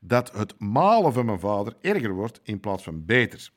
dat 0.00 0.32
het 0.32 0.58
malen 0.58 1.12
van 1.12 1.26
mijn 1.26 1.40
vader 1.40 1.76
erger 1.80 2.12
wordt 2.12 2.40
in 2.42 2.60
plaats 2.60 2.82
van 2.82 3.04
beter. 3.04 3.50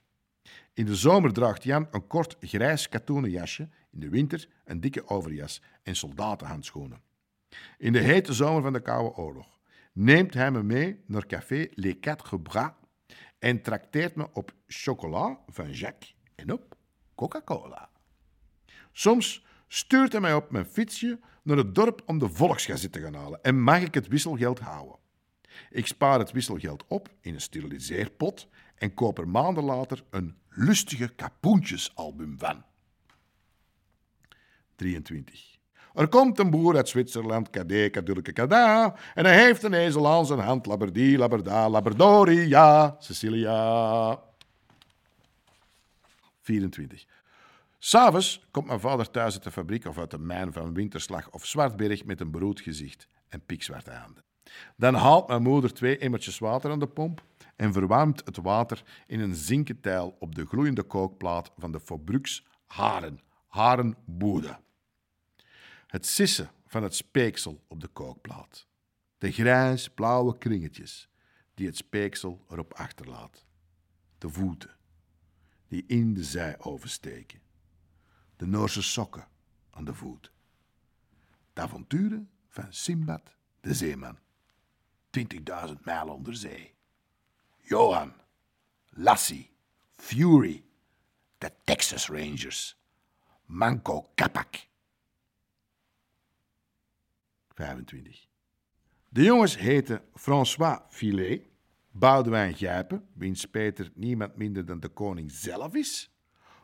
In 0.73 0.85
de 0.85 0.95
zomer 0.95 1.33
draagt 1.33 1.63
Jan 1.63 1.87
een 1.91 2.07
kort 2.07 2.35
grijs 2.39 2.89
katoenen 2.89 3.29
jasje, 3.29 3.69
in 3.91 3.99
de 3.99 4.09
winter 4.09 4.47
een 4.65 4.79
dikke 4.79 5.07
overjas 5.07 5.61
en 5.83 5.95
soldatenhandschoenen. 5.95 7.01
In 7.77 7.93
de 7.93 7.99
hete 7.99 8.33
zomer 8.33 8.61
van 8.61 8.73
de 8.73 8.81
Koude 8.81 9.15
Oorlog 9.15 9.59
neemt 9.93 10.33
hij 10.33 10.51
me 10.51 10.63
mee 10.63 10.99
naar 11.05 11.25
café 11.25 11.67
Les 11.73 11.95
Quatre 11.99 12.39
Bras 12.39 12.71
en 13.43 13.61
trakteert 13.61 14.15
me 14.15 14.27
op 14.33 14.53
chocola 14.67 15.39
van 15.47 15.71
Jacques 15.71 16.15
en 16.35 16.53
op 16.53 16.75
Coca-Cola. 17.15 17.89
Soms 18.91 19.45
stuurt 19.67 20.11
hij 20.11 20.21
mij 20.21 20.33
op 20.33 20.51
mijn 20.51 20.65
fietsje 20.65 21.19
naar 21.41 21.57
het 21.57 21.75
dorp 21.75 22.01
om 22.05 22.19
de 22.19 22.29
volksgazet 22.29 22.91
te 22.91 23.01
gaan 23.01 23.13
halen 23.13 23.43
en 23.43 23.61
mag 23.61 23.81
ik 23.81 23.93
het 23.93 24.07
wisselgeld 24.07 24.59
houden. 24.59 24.97
Ik 25.69 25.87
spaar 25.87 26.19
het 26.19 26.31
wisselgeld 26.31 26.85
op 26.87 27.09
in 27.21 27.33
een 27.33 27.41
steriliseerpot 27.41 28.47
en 28.75 28.93
koop 28.93 29.17
er 29.17 29.27
maanden 29.27 29.63
later 29.63 30.03
een 30.09 30.37
lustige 30.49 31.07
kapoentjesalbum 31.07 32.39
van. 32.39 32.63
23. 34.75 35.57
Er 35.93 36.07
komt 36.07 36.39
een 36.39 36.49
boer 36.49 36.75
uit 36.75 36.89
Zwitserland, 36.89 37.49
kadé, 37.49 37.89
kadulke, 37.89 38.31
kada, 38.31 38.95
en 39.13 39.25
hij 39.25 39.43
heeft 39.43 39.63
een 39.63 39.73
ezel 39.73 40.07
aan 40.07 40.25
zijn 40.25 40.39
hand, 40.39 40.65
laberdie, 40.65 41.17
laberda, 41.17 41.69
laberdori, 41.69 42.47
ja, 42.47 42.95
Cecilia. 42.99 44.19
24. 46.41 47.05
S'avonds 47.77 48.45
komt 48.51 48.67
mijn 48.67 48.79
vader 48.79 49.11
thuis 49.11 49.33
uit 49.33 49.43
de 49.43 49.51
fabriek 49.51 49.85
of 49.85 49.97
uit 49.97 50.11
de 50.11 50.17
mijn 50.17 50.53
van 50.53 50.73
Winterslag 50.73 51.29
of 51.31 51.45
Zwartberg 51.45 52.05
met 52.05 52.19
een 52.19 52.31
beroerd 52.31 52.61
gezicht 52.61 53.07
en 53.29 53.45
pikzwarte 53.45 53.91
handen. 53.91 54.23
Dan 54.77 54.93
haalt 54.93 55.27
mijn 55.27 55.41
moeder 55.41 55.73
twee 55.73 55.97
emmertjes 55.97 56.39
water 56.39 56.71
aan 56.71 56.79
de 56.79 56.87
pomp 56.87 57.23
en 57.55 57.73
verwarmt 57.73 58.21
het 58.25 58.37
water 58.37 58.83
in 59.07 59.19
een 59.19 59.35
zinken 59.35 60.13
op 60.19 60.35
de 60.35 60.45
gloeiende 60.45 60.83
kookplaat 60.83 61.51
van 61.57 61.71
de 61.71 61.79
Faubrux 61.79 62.45
Haren, 62.65 63.19
Harenboede. 63.47 64.57
Het 65.93 66.05
sissen 66.05 66.51
van 66.65 66.83
het 66.83 66.95
speeksel 66.95 67.63
op 67.67 67.79
de 67.79 67.87
kookplaat. 67.87 68.67
De 69.17 69.31
grijs-blauwe 69.31 70.37
kringetjes 70.37 71.09
die 71.53 71.65
het 71.67 71.77
speeksel 71.77 72.45
erop 72.49 72.73
achterlaat. 72.73 73.45
De 74.17 74.29
voeten 74.29 74.77
die 75.67 75.83
in 75.87 76.13
de 76.13 76.23
zij 76.23 76.59
oversteken. 76.59 77.41
De 78.35 78.45
Noorse 78.45 78.81
sokken 78.81 79.27
aan 79.69 79.85
de 79.85 79.93
voet. 79.93 80.31
De 81.53 81.61
avonturen 81.61 82.29
van 82.47 82.67
Simbad 82.73 83.35
de 83.59 83.73
zeeman. 83.73 84.17
20.000 85.67 85.73
mijl 85.83 86.07
onder 86.07 86.35
zee. 86.35 86.75
Johan, 87.61 88.13
Lassie, 88.89 89.51
Fury, 89.91 90.65
de 91.37 91.51
Texas 91.63 92.07
Rangers, 92.07 92.77
Manco 93.45 94.11
Capac. 94.15 94.71
25. 97.53 98.27
De 99.09 99.23
jongens 99.23 99.57
heten 99.57 100.01
François 100.13 100.79
Filet, 100.89 101.41
Boudewijn 101.91 102.53
Gijpen, 102.53 103.03
wiens 103.13 103.45
Peter 103.45 103.91
niemand 103.95 104.35
minder 104.35 104.65
dan 104.65 104.79
de 104.79 104.87
koning 104.89 105.31
zelf 105.31 105.75
is, 105.75 106.11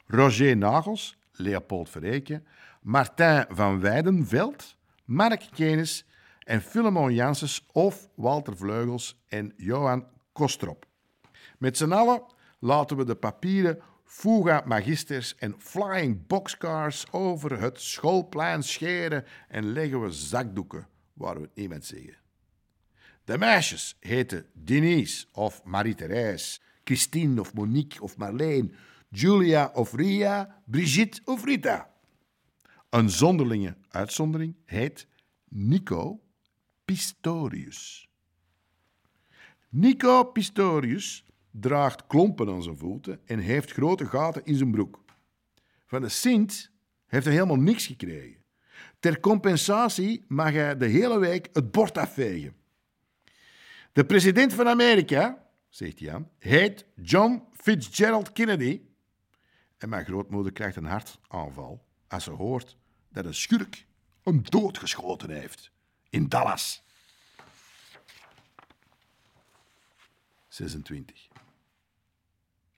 Roger 0.06 0.58
Nagels, 0.58 1.18
Leopold 1.32 1.90
Verreken, 1.90 2.46
Martin 2.82 3.46
van 3.50 3.80
Weidenveld, 3.80 4.78
Mark 5.06 5.48
Kenes 5.54 6.06
en 6.40 6.62
Philemon 6.62 7.14
Janssens 7.14 7.66
of 7.72 8.10
Walter 8.16 8.58
Vleugels 8.58 9.24
en 9.28 9.54
Johan 9.58 10.06
Kostrop. 10.32 10.86
Met 11.58 11.78
z'n 11.78 11.92
allen 11.92 12.22
laten 12.60 12.98
we 12.98 13.06
de 13.06 13.16
papieren 13.16 13.80
Fuga 14.10 14.64
Magisters 14.66 15.36
en 15.36 15.56
Flying 15.58 16.28
Boxcars 16.28 17.12
over 17.12 17.62
het 17.62 17.82
schoolplein 17.82 18.64
scheren 18.64 19.26
en 19.48 19.72
leggen 19.72 20.02
we 20.02 20.12
zakdoeken 20.12 20.88
waar 21.14 21.36
we 21.36 21.42
het 21.42 21.56
niet 21.56 21.70
met 21.70 21.86
zeggen. 21.86 22.18
De 23.24 23.38
meisjes 23.38 23.98
heten 24.00 24.46
Denise 24.54 25.26
of 25.32 25.64
Marie-Thérèse, 25.64 26.60
Christine 26.84 27.40
of 27.40 27.54
Monique 27.54 28.02
of 28.02 28.18
Marleen, 28.18 28.76
Julia 29.10 29.72
of 29.74 29.94
Ria, 29.94 30.62
Brigitte 30.66 31.22
of 31.26 31.44
Rita. 31.44 31.90
Een 32.90 33.10
zonderlinge 33.10 33.78
uitzondering 33.90 34.56
heet 34.66 35.08
Nico 35.48 36.22
Pistorius. 36.86 38.10
Nico 39.70 40.24
Pistorius 40.24 41.26
draagt 41.52 42.08
klompen 42.08 42.50
aan 42.50 42.64
zijn 42.64 42.78
voeten 42.78 43.20
en 43.26 43.40
heeft 43.40 43.72
grote 43.72 44.06
gaten 44.06 44.46
in 44.46 44.56
zijn 44.56 44.72
broek. 44.72 45.04
Van 45.86 46.02
de 46.02 46.10
Sint 46.10 46.72
heeft 47.06 47.26
hij 47.26 47.34
helemaal 47.34 47.60
niks 47.60 47.86
gekregen. 47.86 48.44
Ter 49.00 49.20
compensatie 49.20 50.26
mag 50.28 50.52
hij 50.52 50.78
de 50.78 50.86
hele 50.86 51.20
week 51.20 51.50
het 51.54 51.72
bord 51.72 51.98
afvegen. 51.98 52.56
De 53.92 54.06
president 54.06 54.54
van 54.54 54.68
Amerika, 54.68 55.48
zegt 55.70 56.00
Jan, 56.00 56.30
heet 56.38 56.86
John 56.96 57.44
Fitzgerald 57.54 58.32
Kennedy. 58.32 58.82
En 59.78 59.90
mijn 59.90 60.06
grootmoeder 60.06 60.52
krijgt 60.52 60.76
een 60.76 60.86
hartaanval 60.86 61.86
als 62.08 62.24
ze 62.24 62.32
hoort 62.32 62.78
dat 63.10 63.26
een 63.26 63.34
schurk 63.34 63.86
hem 64.24 64.42
doodgeschoten 64.44 65.30
heeft 65.30 65.72
in 66.10 66.28
Dallas. 66.28 66.84
26. 70.60 71.28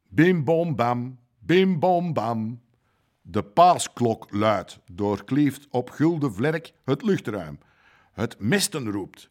Bim 0.07 0.43
bom 0.43 0.75
bam, 0.75 1.19
bim 1.39 1.79
bom 1.79 2.13
bam. 2.13 2.61
De 3.21 3.43
paasklok 3.43 4.27
luidt, 4.31 4.79
doorklieft 4.91 5.67
op 5.69 5.89
gulden 5.89 6.33
vlerk 6.33 6.73
het 6.83 7.01
luchtruim. 7.01 7.59
Het 8.13 8.39
mesten 8.39 8.91
roept. 8.91 9.29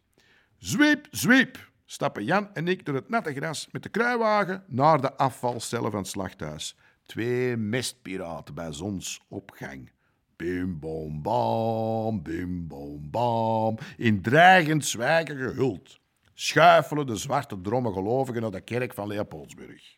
Zwiep, 0.56 1.06
zwiep, 1.10 1.70
stappen 1.84 2.24
Jan 2.24 2.54
en 2.54 2.68
ik 2.68 2.84
door 2.84 2.94
het 2.94 3.08
natte 3.08 3.32
gras 3.32 3.68
met 3.70 3.82
de 3.82 3.88
kruiwagen 3.88 4.64
naar 4.66 5.00
de 5.00 5.16
afvalcellen 5.16 5.90
van 5.90 6.00
het 6.00 6.08
slachthuis. 6.08 6.76
Twee 7.02 7.56
mestpiraten 7.56 8.54
bij 8.54 8.72
zonsopgang. 8.72 9.90
Bim 10.36 10.78
bom 10.78 11.22
bam, 11.22 12.22
bim 12.22 12.66
bom 12.66 13.10
bam, 13.10 13.78
in 13.96 14.22
dreigend 14.22 14.84
zwijgen 14.84 15.36
gehuld. 15.36 15.99
Schuifelen 16.40 17.06
de 17.06 17.16
zwarte 17.16 17.60
dromme 17.60 17.92
gelovigen 17.92 18.42
naar 18.42 18.50
de 18.50 18.60
kerk 18.60 18.94
van 18.94 19.06
Leopoldsburg. 19.06 19.96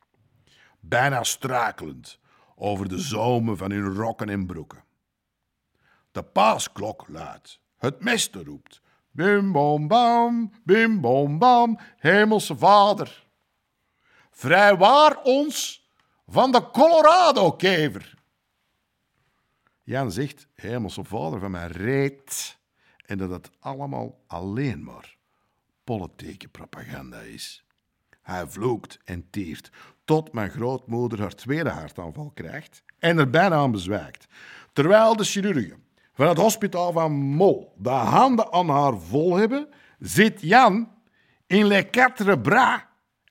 Bijna 0.81 1.23
struikelend 1.23 2.19
over 2.55 2.89
de 2.89 2.99
zomen 2.99 3.57
van 3.57 3.71
hun 3.71 3.95
rokken 3.95 4.29
en 4.29 4.47
broeken. 4.47 4.85
De 6.13 6.23
paasklok 6.23 7.05
luidt, 7.09 7.61
het 7.77 8.01
mesten 8.01 8.45
roept. 8.45 8.83
Bim 9.11 9.53
bom 9.53 9.89
bam, 9.89 10.53
bim 10.65 11.01
bom 11.01 11.39
bam, 11.39 11.79
hemelse 11.97 12.57
vader. 12.57 13.27
Vrijwaar 14.31 15.23
ons 15.23 15.89
van 16.27 16.53
de 16.53 16.71
Colorado-kever. 16.71 18.15
Jan 19.83 20.13
zegt, 20.13 20.49
hemelse 20.55 21.05
vader 21.05 21.41
van 21.41 21.51
mij 21.51 21.67
reed. 21.67 22.59
En 23.07 23.19
dat 23.19 23.31
het 23.31 23.51
allemaal 23.61 24.19
alleen 24.27 24.85
maar 24.85 25.21
politieke 25.85 26.49
propaganda 26.49 27.21
is. 27.21 27.64
Hij 28.23 28.47
vloekt 28.47 28.99
en 29.05 29.31
tiert 29.31 29.71
tot 30.05 30.33
mijn 30.33 30.51
grootmoeder 30.51 31.21
haar 31.21 31.35
tweede 31.35 31.71
hartaanval 31.71 32.31
krijgt 32.35 32.83
en 32.99 33.18
er 33.18 33.31
bijna 33.31 33.57
aan 33.57 33.71
bezwijkt. 33.71 34.27
Terwijl 34.73 35.16
de 35.16 35.25
chirurgen 35.25 35.85
van 36.14 36.29
het 36.29 36.38
hospitaal 36.38 36.92
van 36.92 37.12
Mol 37.12 37.75
de 37.79 37.88
handen 37.88 38.53
aan 38.53 38.68
haar 38.68 38.99
vol 38.99 39.37
hebben, 39.37 39.68
zit 39.99 40.40
Jan 40.40 40.92
in 41.47 41.66
Le 41.66 41.90
Quatre 41.90 42.40
Bras 42.40 42.81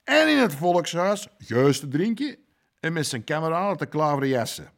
en 0.03 0.29
in 0.29 0.37
het 0.37 0.53
volkshuis 0.53 1.27
geus 1.37 1.79
te 1.79 1.87
drinken 1.87 2.37
en 2.79 2.93
met 2.93 3.07
zijn 3.07 3.23
kameraden 3.23 3.77
te 3.77 3.85
klaveren 3.85 4.27
jassen. 4.27 4.71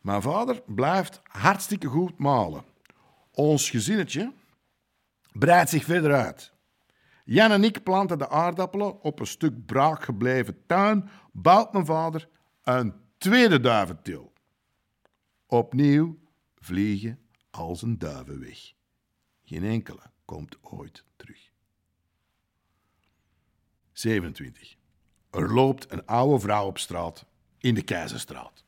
Mijn 0.00 0.22
vader 0.22 0.62
blijft 0.66 1.20
hartstikke 1.22 1.86
goed 1.86 2.18
malen. 2.18 2.64
Ons 3.30 3.70
gezinnetje 3.70 4.32
breidt 5.32 5.70
zich 5.70 5.84
verder 5.84 6.14
uit. 6.14 6.52
Jan 7.30 7.50
en 7.50 7.64
ik 7.64 7.82
planten 7.82 8.18
de 8.18 8.28
aardappelen 8.28 9.02
op 9.02 9.20
een 9.20 9.26
stuk 9.26 9.66
braak 9.66 10.04
gebleven 10.04 10.66
tuin, 10.66 11.10
bouwt 11.32 11.72
mijn 11.72 11.86
vader 11.86 12.28
een 12.62 12.94
tweede 13.18 13.60
duiventil. 13.60 14.32
Opnieuw 15.46 16.18
vliegen 16.54 17.18
als 17.50 17.82
een 17.82 17.98
duiven 17.98 18.40
weg. 18.40 18.72
Geen 19.42 19.64
enkele 19.64 20.02
komt 20.24 20.56
ooit 20.62 21.04
terug. 21.16 21.50
27. 23.92 24.76
Er 25.30 25.52
loopt 25.54 25.92
een 25.92 26.06
oude 26.06 26.40
vrouw 26.40 26.66
op 26.66 26.78
straat 26.78 27.26
in 27.58 27.74
de 27.74 27.82
Keizerstraat. 27.82 28.64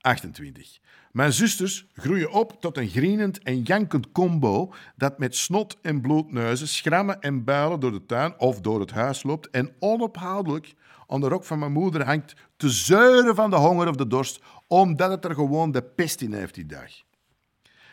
28. 0.00 0.78
Mijn 1.12 1.32
zusters 1.32 1.86
groeien 1.92 2.30
op 2.30 2.60
tot 2.60 2.76
een 2.76 2.88
grienend 2.88 3.42
en 3.42 3.62
jankend 3.62 4.12
combo 4.12 4.72
dat 4.96 5.18
met 5.18 5.36
snot 5.36 5.78
en 5.82 6.00
bloedneuzen, 6.00 6.68
schrammen 6.68 7.20
en 7.20 7.44
builen 7.44 7.80
door 7.80 7.92
de 7.92 8.06
tuin 8.06 8.38
of 8.38 8.60
door 8.60 8.80
het 8.80 8.90
huis 8.90 9.22
loopt 9.22 9.50
en 9.50 9.72
onophoudelijk 9.78 10.74
aan 11.06 11.20
de 11.20 11.28
rok 11.28 11.44
van 11.44 11.58
mijn 11.58 11.72
moeder 11.72 12.04
hangt 12.04 12.34
te 12.56 12.70
zeuren 12.70 13.34
van 13.34 13.50
de 13.50 13.56
honger 13.56 13.88
of 13.88 13.96
de 13.96 14.06
dorst, 14.06 14.40
omdat 14.66 15.10
het 15.10 15.24
er 15.24 15.34
gewoon 15.34 15.72
de 15.72 15.82
pest 15.82 16.20
in 16.20 16.32
heeft 16.32 16.54
die 16.54 16.66
dag. 16.66 16.90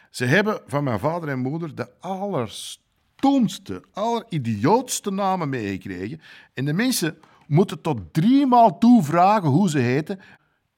Ze 0.10 0.26
hebben 0.26 0.62
van 0.68 0.84
mijn 0.84 1.00
vader 1.00 1.30
en 1.30 1.40
moeder 1.40 1.76
de 1.76 1.90
allerstomste, 2.00 3.84
alleridiootste 3.94 5.12
namen 5.12 5.50
meegekregen 5.50 6.22
en 6.54 6.66
de 6.66 6.74
mensen 6.74 7.18
moeten 7.48 7.82
tot 7.82 8.14
driemaal 8.14 8.78
toe 8.78 9.04
vragen 9.04 9.50
hoe 9.50 9.70
ze 9.70 9.80
heten 9.80 10.20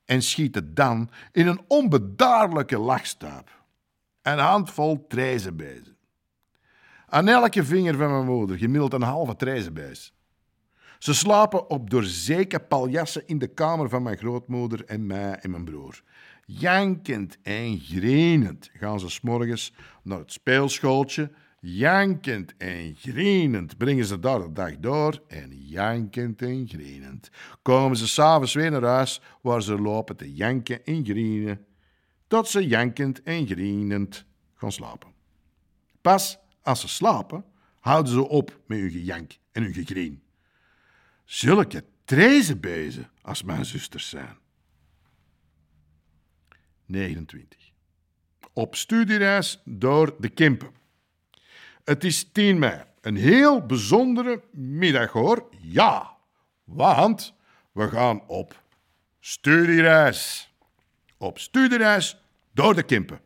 en 0.07 0.21
schieten 0.21 0.73
dan 0.73 1.09
in 1.31 1.47
een 1.47 1.61
onbedaarlijke 1.67 2.77
lachstuip. 2.77 3.65
Een 4.21 4.39
handvol 4.39 5.05
trezenbezen. 5.07 5.97
Aan 7.07 7.27
elke 7.27 7.63
vinger 7.63 7.95
van 7.95 8.11
mijn 8.11 8.25
moeder 8.25 8.57
gemiddeld 8.57 8.93
een 8.93 9.01
halve 9.01 9.35
trezenbees. 9.35 10.13
Ze 10.99 11.13
slapen 11.13 11.69
op 11.69 11.89
doorzeke 11.89 12.59
paljassen 12.59 13.27
in 13.27 13.37
de 13.37 13.47
kamer 13.47 13.89
van 13.89 14.03
mijn 14.03 14.17
grootmoeder 14.17 14.85
en 14.85 15.05
mij 15.05 15.35
en 15.35 15.51
mijn 15.51 15.65
broer. 15.65 16.03
Jankend 16.45 17.37
en 17.41 17.79
grenend 17.79 18.69
gaan 18.73 18.99
ze 18.99 19.09
s'morgens 19.09 19.73
naar 20.03 20.19
het 20.19 20.31
speelschooltje. 20.31 21.31
Jankend 21.59 22.57
en 22.57 22.95
grenend 22.95 23.77
brengen 23.77 24.05
ze 24.05 24.19
daar 24.19 24.39
de 24.39 24.51
dag 24.51 24.77
door. 24.77 25.23
En 25.27 25.67
jankend 25.67 26.41
en 26.41 26.67
grenend 26.67 27.29
komen 27.61 27.97
ze 27.97 28.07
s'avonds 28.07 28.53
weer 28.53 28.71
naar 28.71 28.83
huis 28.83 29.21
waar 29.41 29.61
ze 29.61 29.81
lopen 29.81 30.15
te 30.15 30.33
janken 30.33 30.85
en 30.85 31.05
grenen. 31.05 31.65
Tot 32.27 32.47
ze 32.47 32.67
jankend 32.67 33.23
en 33.23 33.47
grenend 33.47 34.25
gaan 34.55 34.71
slapen. 34.71 35.11
Pas 36.01 36.37
als 36.61 36.81
ze 36.81 36.87
slapen, 36.87 37.45
houden 37.79 38.13
ze 38.13 38.27
op 38.27 38.59
met 38.65 38.79
hun 38.79 38.91
gejank 38.91 39.37
en 39.51 39.63
hun 39.63 39.73
gegreen. 39.73 40.23
Zulke 41.25 41.83
trezenbezen 42.05 43.09
als 43.21 43.43
mijn 43.43 43.65
zusters 43.65 44.09
zijn. 44.09 44.37
29. 46.85 47.71
Op 48.53 48.75
studiereis 48.75 49.61
door 49.65 50.15
de 50.19 50.29
Kempen. 50.29 50.76
Het 51.87 52.03
is 52.03 52.31
10 52.31 52.59
mei. 52.59 52.83
Een 53.01 53.15
heel 53.15 53.65
bijzondere 53.65 54.41
middag 54.51 55.11
hoor. 55.11 55.49
Ja, 55.61 56.15
want 56.63 57.33
we 57.71 57.87
gaan 57.87 58.27
op 58.27 58.61
studiereis. 59.19 60.53
Op 61.17 61.39
studiereis 61.39 62.21
door 62.53 62.75
de 62.75 62.83
Kempen. 62.83 63.19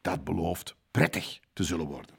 Dat 0.00 0.24
belooft 0.24 0.76
prettig 0.90 1.40
te 1.52 1.64
zullen 1.64 1.86
worden. 1.86 2.14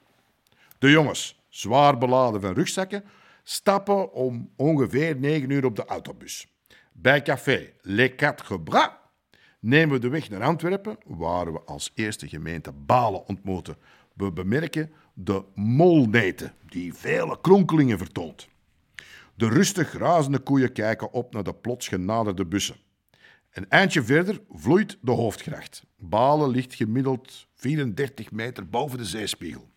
De 0.77 0.89
jongens, 0.89 1.43
zwaar 1.49 1.97
beladen 1.97 2.41
van 2.41 2.53
rugzakken, 2.53 3.03
stappen 3.43 4.13
om 4.13 4.51
ongeveer 4.55 5.15
9 5.15 5.49
uur 5.49 5.65
op 5.65 5.75
de 5.75 5.85
autobus. 5.85 6.47
Bij 6.91 7.21
café 7.21 7.73
Les 7.81 8.15
Quatre 8.15 8.61
Bras 8.61 8.89
nemen 9.59 9.95
we 9.95 9.99
de 9.99 10.09
weg 10.09 10.29
naar 10.29 10.43
Antwerpen, 10.43 10.97
waar 11.05 11.53
we 11.53 11.61
als 11.65 11.91
eerste 11.95 12.27
gemeente 12.27 12.71
Balen 12.71 13.27
ontmoeten. 13.27 13.77
We 14.13 14.31
bemerken 14.31 14.91
de 15.19 15.43
molneten, 15.55 16.53
die 16.65 16.93
vele 16.93 17.37
kronkelingen 17.41 17.97
vertoont. 17.97 18.47
De 19.35 19.49
rustig 19.49 19.93
razende 19.93 20.39
koeien 20.39 20.71
kijken 20.71 21.11
op 21.11 21.33
naar 21.33 21.43
de 21.43 21.53
plots 21.53 21.87
genaderde 21.87 22.45
bussen. 22.45 22.75
Een 23.51 23.69
eindje 23.69 24.03
verder 24.03 24.41
vloeit 24.49 24.97
de 25.01 25.11
hoofdgracht. 25.11 25.83
Balen 25.97 26.49
ligt 26.49 26.75
gemiddeld 26.75 27.47
34 27.53 28.31
meter 28.31 28.69
boven 28.69 28.97
de 28.97 29.05
zeespiegel. 29.05 29.69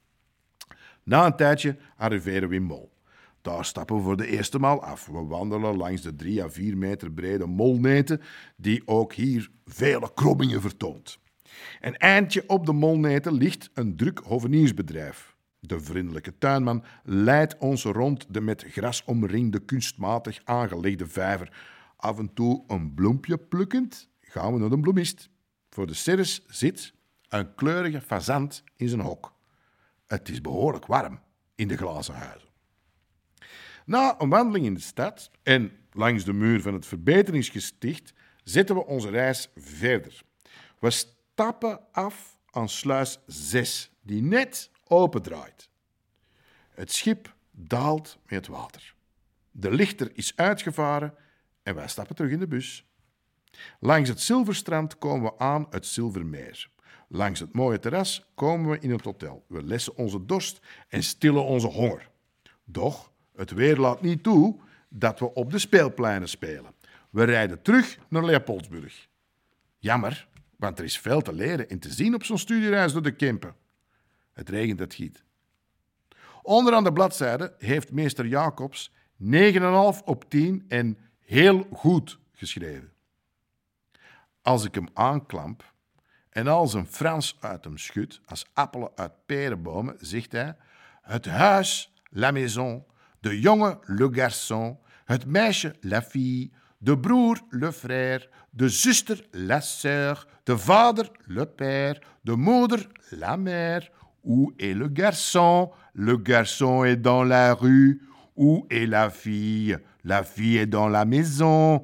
Na 1.03 1.26
een 1.26 1.37
tijdje 1.37 1.76
arriveren 1.96 2.48
we 2.48 2.55
in 2.55 2.62
Mol. 2.62 2.92
Daar 3.42 3.64
stappen 3.64 3.96
we 3.96 4.03
voor 4.03 4.16
de 4.16 4.26
eerste 4.26 4.59
maal 4.59 4.83
af. 4.83 5.07
We 5.07 5.24
wandelen 5.24 5.76
langs 5.76 6.03
de 6.03 6.14
3 6.14 6.42
à 6.42 6.48
4 6.48 6.76
meter 6.76 7.12
brede 7.12 7.46
molneten, 7.46 8.20
die 8.57 8.83
ook 8.85 9.12
hier 9.12 9.50
vele 9.64 10.11
krommingen 10.14 10.61
vertoont. 10.61 11.18
Een 11.81 11.96
eindje 11.96 12.44
op 12.46 12.66
de 12.66 12.72
molneten 12.72 13.33
ligt 13.33 13.70
een 13.74 13.96
druk 13.96 14.18
hoveniersbedrijf. 14.18 15.30
De 15.61 15.81
vriendelijke 15.81 16.38
tuinman 16.38 16.85
leidt 17.03 17.59
ons 17.59 17.85
rond 17.85 18.27
de 18.29 18.40
met 18.40 18.64
gras 18.68 19.05
omringde 19.05 19.61
kunstmatig 19.61 20.40
aangelegde 20.44 21.07
vijver. 21.07 21.53
Af 21.96 22.18
en 22.18 22.35
toe 22.35 22.64
een 22.66 22.94
bloempje 22.94 23.38
plukkend 23.38 24.09
gaan 24.20 24.53
we 24.53 24.59
naar 24.59 24.70
de 24.70 24.81
bloemist. 24.81 25.29
Voor 25.70 25.87
de 25.87 25.94
cirrus 25.94 26.44
zit 26.46 26.94
een 27.29 27.55
kleurige 27.55 28.01
fazant 28.01 28.64
in 28.77 28.88
zijn 28.88 29.01
hok. 29.01 29.33
Het 30.07 30.29
is 30.29 30.40
behoorlijk 30.40 30.87
warm 30.87 31.20
in 31.55 31.68
de 31.68 31.77
glazen 31.77 32.14
huizen. 32.14 32.49
Na 33.85 34.14
een 34.18 34.29
wandeling 34.29 34.66
in 34.66 34.75
de 34.75 34.81
stad 34.81 35.31
en 35.42 35.73
langs 35.92 36.25
de 36.25 36.33
muur 36.33 36.62
van 36.62 36.75
het 36.75 36.87
verbeteringsgesticht 36.87 38.12
zetten 38.44 38.75
we 38.75 38.87
onze 38.87 39.11
reis 39.11 39.51
verder. 39.57 40.23
We 40.79 40.90
stappen 40.90 41.81
af 41.92 42.38
aan 42.51 42.68
sluis 42.68 43.18
6, 43.27 43.92
die 44.03 44.23
net 44.23 44.70
opendraait. 44.90 45.70
Het 46.70 46.92
schip 46.92 47.35
daalt 47.50 48.18
met 48.24 48.35
het 48.35 48.46
water. 48.46 48.94
De 49.50 49.70
lichter 49.70 50.11
is 50.14 50.33
uitgevaren 50.37 51.14
en 51.62 51.74
wij 51.74 51.88
stappen 51.88 52.16
terug 52.16 52.31
in 52.31 52.38
de 52.38 52.46
bus. 52.46 52.85
Langs 53.81 54.09
het 54.09 54.20
Zilverstrand 54.20 54.98
komen 54.98 55.33
we 55.33 55.38
aan 55.38 55.66
het 55.70 55.87
Zilvermeer. 55.87 56.70
Langs 57.09 57.40
het 57.40 57.53
mooie 57.53 57.79
terras 57.79 58.26
komen 58.35 58.70
we 58.70 58.79
in 58.79 58.90
het 58.90 59.05
hotel. 59.05 59.44
We 59.48 59.62
lessen 59.62 59.96
onze 59.96 60.24
dorst 60.26 60.61
en 60.88 61.03
stillen 61.03 61.44
onze 61.44 61.66
honger. 61.66 62.11
Doch 62.64 63.12
het 63.35 63.50
weer 63.50 63.76
laat 63.76 64.03
niet 64.03 64.22
toe 64.22 64.61
dat 64.88 65.18
we 65.18 65.35
op 65.35 65.50
de 65.50 65.59
speelpleinen 65.59 66.29
spelen. 66.29 66.74
We 67.11 67.24
rijden 67.24 67.62
terug 67.62 67.98
naar 68.09 68.24
Leopoldsburg. 68.24 69.09
Jammer, 69.79 70.29
want 70.57 70.79
er 70.79 70.85
is 70.85 70.98
veel 70.98 71.20
te 71.20 71.33
leren 71.33 71.68
en 71.68 71.79
te 71.79 71.92
zien 71.92 72.14
op 72.14 72.24
zo'n 72.24 72.38
studiereis 72.38 72.92
door 72.92 73.03
de 73.03 73.16
Kempen. 73.16 73.55
Het 74.40 74.48
regent, 74.48 74.79
het 74.79 74.94
giet. 74.94 75.24
Onderaan 76.42 76.85
de 76.85 76.92
bladzijde 76.92 77.55
heeft 77.59 77.92
meester 77.92 78.26
Jacobs 78.26 78.92
9,5 79.22 80.05
op 80.05 80.24
10 80.29 80.64
en 80.68 80.98
heel 81.18 81.66
goed 81.72 82.18
geschreven. 82.33 82.92
Als 84.42 84.64
ik 84.64 84.74
hem 84.74 84.88
aanklamp 84.94 85.74
en 86.31 86.46
als 86.46 86.74
een 86.74 86.87
Frans 86.87 87.37
uit 87.40 87.64
hem 87.64 87.79
schudt, 87.79 88.20
als 88.24 88.46
appelen 88.53 88.90
uit 88.94 89.12
perenbomen, 89.26 89.96
zegt 89.98 90.33
hij: 90.33 90.57
Het 91.03 91.26
huis, 91.26 91.92
la 92.11 92.31
maison, 92.31 92.85
de 93.18 93.40
jongen, 93.40 93.79
le 93.83 94.09
garçon, 94.12 94.79
het 95.05 95.26
meisje, 95.26 95.74
la 95.81 96.03
fille, 96.03 96.50
de 96.79 96.98
broer, 96.98 97.40
le 97.48 97.72
frère, 97.72 98.29
de 98.50 98.68
zuster, 98.68 99.26
la 99.31 99.61
sœur, 99.61 100.26
de 100.42 100.59
vader, 100.59 101.11
le 101.26 101.46
père, 101.46 102.00
de 102.20 102.37
moeder, 102.37 102.88
la 103.11 103.37
mère. 103.37 103.98
Où 104.24 104.52
est 104.59 104.74
le 104.74 104.88
garçon? 104.88 105.70
Le 105.94 106.16
garçon 106.16 106.85
est 106.85 106.96
dans 106.96 107.24
la 107.24 107.54
rue. 107.54 108.02
Où 108.37 108.66
est 108.70 108.87
la 108.87 109.11
fille? 109.11 109.76
La 110.04 110.22
fille 110.22 110.59
est 110.59 110.66
dans 110.66 110.88
la 110.88 111.04
maison. 111.04 111.83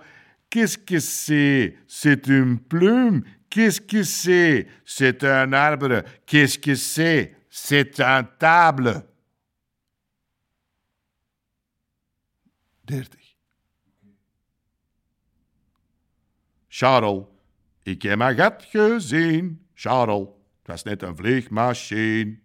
Qu'est-ce 0.50 0.78
que 0.78 0.98
c'est? 1.00 1.76
C'est 1.86 2.26
une 2.28 2.58
plume? 2.58 3.22
Qu'est-ce 3.50 3.80
que 3.80 4.02
c'est? 4.02 4.66
C'est 4.84 5.24
un 5.24 5.52
arbre? 5.52 6.02
Qu'est-ce 6.26 6.58
que 6.58 6.74
c'est? 6.74 7.34
C'est 7.50 8.00
un 8.00 8.24
table. 8.24 9.04
30. 12.86 13.16
Charles, 16.68 17.26
ik 17.82 18.02
heb 18.02 18.60
gezien. 18.70 19.58
Charles, 19.74 20.28
het 20.66 20.74
was 20.74 20.82
net 20.82 21.02
een 21.02 21.16
vliegmachine. 21.16 22.38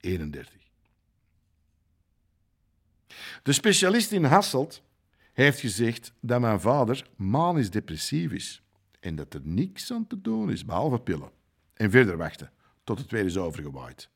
31. 0.00 0.54
De 3.42 3.52
specialist 3.52 4.12
in 4.12 4.24
Hasselt 4.24 4.82
heeft 5.32 5.60
gezegd 5.60 6.12
dat 6.20 6.40
mijn 6.40 6.60
vader 6.60 7.08
manisch 7.16 7.70
depressief 7.70 8.32
is 8.32 8.62
en 9.00 9.16
dat 9.16 9.34
er 9.34 9.40
niks 9.44 9.92
aan 9.92 10.06
te 10.06 10.20
doen 10.20 10.50
is 10.50 10.64
behalve 10.64 11.00
pillen 11.00 11.30
en 11.74 11.90
verder 11.90 12.16
wachten 12.16 12.52
tot 12.84 12.98
het 12.98 13.10
weer 13.10 13.24
is 13.24 13.36
overgewaaid. 13.36 14.08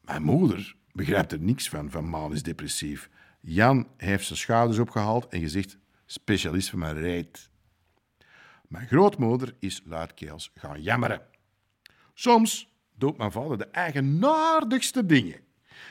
Mijn 0.00 0.22
moeder 0.22 0.76
begrijpt 0.92 1.32
er 1.32 1.40
niks 1.40 1.68
van, 1.68 1.90
van 1.90 2.08
manisch 2.08 2.42
depressief. 2.42 3.10
Jan 3.40 3.88
heeft 3.96 4.26
zijn 4.26 4.38
schouders 4.38 4.78
opgehaald 4.78 5.26
en 5.26 5.40
gezegd: 5.40 5.78
specialist 6.04 6.70
van 6.70 6.78
mijn 6.78 6.98
reet. 6.98 7.50
Mijn 8.68 8.86
grootmoeder 8.86 9.54
is 9.58 9.82
luidkeels 9.84 10.50
gaan 10.54 10.82
jammeren. 10.82 11.22
Soms 12.14 12.74
doet 12.94 13.16
mijn 13.16 13.32
vader 13.32 13.58
de 13.58 13.66
eigenaardigste 13.66 15.06
dingen. 15.06 15.40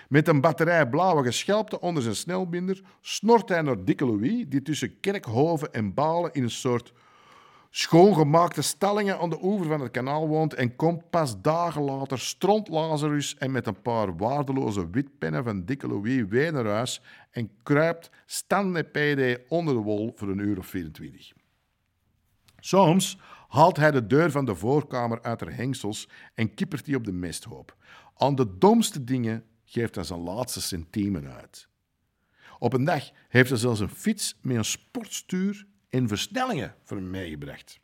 Met 0.10 0.28
een 0.28 0.42
batterij 0.42 0.90
blauwe 0.90 1.24
geschelpte 1.24 1.80
onder 1.80 2.04
zijn 2.04 2.16
snelbinder 2.16 2.82
snort 3.02 3.50
hij 3.50 3.62
naar 3.62 3.84
Dikke 3.84 4.06
Louis, 4.06 4.46
die 4.48 4.62
tussen 4.62 5.00
Kerkhoven 5.00 5.74
en 5.74 5.94
Balen 5.94 6.34
in 6.34 6.44
een 6.44 6.50
soort 6.50 6.94
schoongemaakte 7.70 8.62
stallingen 8.62 9.20
aan 9.20 9.30
de 9.30 9.38
oever 9.42 9.68
van 9.68 9.82
het 9.82 9.92
kanaal 9.92 10.28
woont 10.28 10.54
en 10.54 10.76
komt 10.76 11.10
pas 11.10 11.42
dagen 11.42 11.82
later 11.82 12.20
stront 12.20 12.68
Lazarus 12.68 13.38
en 13.38 13.52
met 13.52 13.68
een 13.68 13.82
paar 13.82 14.18
waardeloze 14.18 14.90
witpennen 14.90 15.44
van 15.44 15.66
Dikke 15.66 15.88
Louis 15.88 16.24
weer 16.30 16.52
naar 16.52 16.66
huis 16.66 17.02
en 17.32 17.50
kruipt 17.64 18.10
stand 18.26 18.92
PD 18.92 19.40
onder 19.48 19.74
de 19.74 19.80
wol 19.80 20.14
voor 20.16 20.30
een 20.30 20.40
uur 20.40 20.58
of 20.58 20.68
24. 20.68 21.45
Soms 22.66 23.18
haalt 23.48 23.78
hij 23.78 23.92
de 23.92 24.08
deur 24.08 24.32
van 24.32 24.46
de 24.46 24.56
voorkamer 24.56 25.22
uit 25.22 25.40
haar 25.40 25.56
hengsels 25.56 26.10
en 26.34 26.54
kippert 26.54 26.86
die 26.86 26.96
op 26.96 27.04
de 27.04 27.12
mesthoop. 27.12 27.78
Aan 28.16 28.36
de 28.36 28.58
domste 28.58 29.04
dingen 29.04 29.46
geeft 29.66 29.96
hij 29.96 30.04
zijn 30.04 30.20
laatste 30.20 30.62
centimen 30.62 31.34
uit. 31.34 31.68
Op 32.60 32.74
een 32.74 32.84
dag 32.84 33.12
heeft 33.28 33.50
hij 33.50 33.58
zelfs 33.58 33.80
een 33.80 33.90
fiets 33.90 34.38
met 34.42 34.56
een 34.56 34.66
sportstuur 34.66 35.68
en 35.90 36.08
versnellingen 36.08 36.76
voor 36.84 36.98
hem 36.98 37.10
meegebracht. 37.10 37.80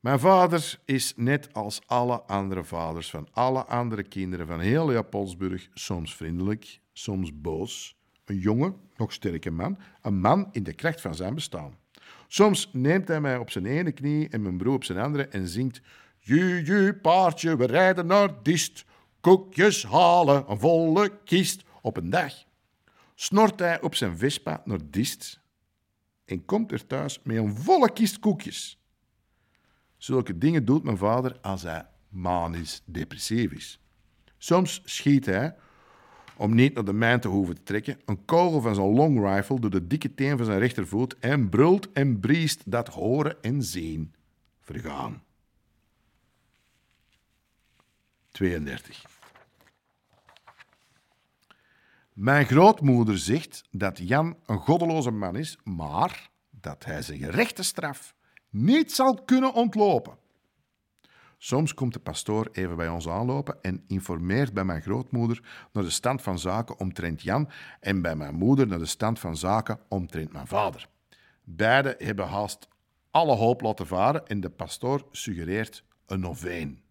Mijn 0.00 0.18
vader 0.18 0.80
is 0.84 1.12
net 1.16 1.52
als 1.52 1.80
alle 1.86 2.22
andere 2.22 2.64
vaders 2.64 3.10
van 3.10 3.28
alle 3.32 3.64
andere 3.64 4.02
kinderen 4.02 4.46
van 4.46 4.60
heel 4.60 4.86
Leopoldsburg 4.86 5.68
soms 5.74 6.16
vriendelijk, 6.16 6.80
soms 6.92 7.40
boos. 7.40 7.96
Een 8.24 8.38
jonge, 8.38 8.74
nog 8.96 9.12
sterke 9.12 9.50
man, 9.50 9.78
een 10.02 10.20
man 10.20 10.48
in 10.52 10.62
de 10.62 10.74
kracht 10.74 11.00
van 11.00 11.14
zijn 11.14 11.34
bestaan. 11.34 11.76
Soms 12.28 12.70
neemt 12.72 13.08
hij 13.08 13.20
mij 13.20 13.36
op 13.36 13.50
zijn 13.50 13.66
ene 13.66 13.92
knie 13.92 14.28
en 14.28 14.42
mijn 14.42 14.56
broer 14.56 14.74
op 14.74 14.84
zijn 14.84 14.98
andere 14.98 15.28
en 15.28 15.48
zingt: 15.48 15.80
Ju, 16.18 16.62
ju, 16.64 16.94
paardje, 16.94 17.56
we 17.56 17.66
rijden 17.66 18.06
naar 18.06 18.42
Dist. 18.42 18.84
Koekjes 19.20 19.84
halen, 19.84 20.44
een 20.50 20.58
volle 20.58 21.18
kist. 21.24 21.62
Op 21.82 21.96
een 21.96 22.10
dag 22.10 22.32
snort 23.14 23.58
hij 23.58 23.80
op 23.80 23.94
zijn 23.94 24.18
Vespa 24.18 24.62
naar 24.64 24.78
Dist 24.90 25.40
en 26.24 26.44
komt 26.44 26.72
er 26.72 26.86
thuis 26.86 27.20
met 27.22 27.36
een 27.36 27.56
volle 27.56 27.92
kist 27.92 28.18
koekjes. 28.18 28.78
Zulke 29.96 30.38
dingen 30.38 30.64
doet 30.64 30.82
mijn 30.82 30.96
vader 30.96 31.38
als 31.40 31.62
hij 31.62 31.86
manisch 32.08 32.82
depressief 32.84 33.52
is. 33.52 33.80
Soms 34.38 34.82
schiet 34.84 35.26
hij, 35.26 35.56
om 36.38 36.54
niet 36.54 36.74
naar 36.74 36.84
de 36.84 36.92
mijn 36.92 37.20
te 37.20 37.28
hoeven 37.28 37.54
te 37.54 37.62
trekken, 37.62 38.00
een 38.04 38.24
kogel 38.24 38.60
van 38.60 38.74
zijn 38.74 38.94
long 38.94 39.20
rifle 39.24 39.60
door 39.60 39.70
de 39.70 39.86
dikke 39.86 40.14
teen 40.14 40.36
van 40.36 40.46
zijn 40.46 40.58
rechtervoet 40.58 41.18
en 41.18 41.48
brult 41.48 41.92
en 41.92 42.20
briest 42.20 42.70
dat 42.70 42.88
horen 42.88 43.42
en 43.42 43.62
zien 43.62 44.14
vergaan. 44.60 45.22
32. 48.30 49.04
Mijn 52.12 52.46
grootmoeder 52.46 53.18
zegt 53.18 53.64
dat 53.70 53.98
Jan 53.98 54.36
een 54.46 54.58
goddeloze 54.58 55.10
man 55.10 55.36
is, 55.36 55.58
maar 55.64 56.30
dat 56.50 56.84
hij 56.84 57.02
zijn 57.02 57.18
gerechte 57.18 57.62
straf 57.62 58.14
niet 58.50 58.92
zal 58.92 59.22
kunnen 59.24 59.54
ontlopen. 59.54 60.16
Soms 61.40 61.74
komt 61.74 61.92
de 61.92 61.98
pastoor 61.98 62.48
even 62.52 62.76
bij 62.76 62.88
ons 62.88 63.08
aanlopen 63.08 63.58
en 63.62 63.84
informeert 63.86 64.52
bij 64.52 64.64
mijn 64.64 64.82
grootmoeder 64.82 65.68
naar 65.72 65.82
de 65.82 65.90
stand 65.90 66.22
van 66.22 66.38
zaken 66.38 66.78
omtrent 66.78 67.22
Jan 67.22 67.50
en 67.80 68.02
bij 68.02 68.16
mijn 68.16 68.34
moeder 68.34 68.66
naar 68.66 68.78
de 68.78 68.86
stand 68.86 69.18
van 69.18 69.36
zaken 69.36 69.80
omtrent 69.88 70.32
mijn 70.32 70.46
vader. 70.46 70.88
Beiden 71.44 71.94
hebben 71.98 72.28
haast 72.28 72.68
alle 73.10 73.34
hoop 73.34 73.60
laten 73.60 73.86
varen 73.86 74.26
en 74.26 74.40
de 74.40 74.50
pastoor 74.50 75.06
suggereert 75.10 75.84
een 76.06 76.20
noveen. 76.20 76.82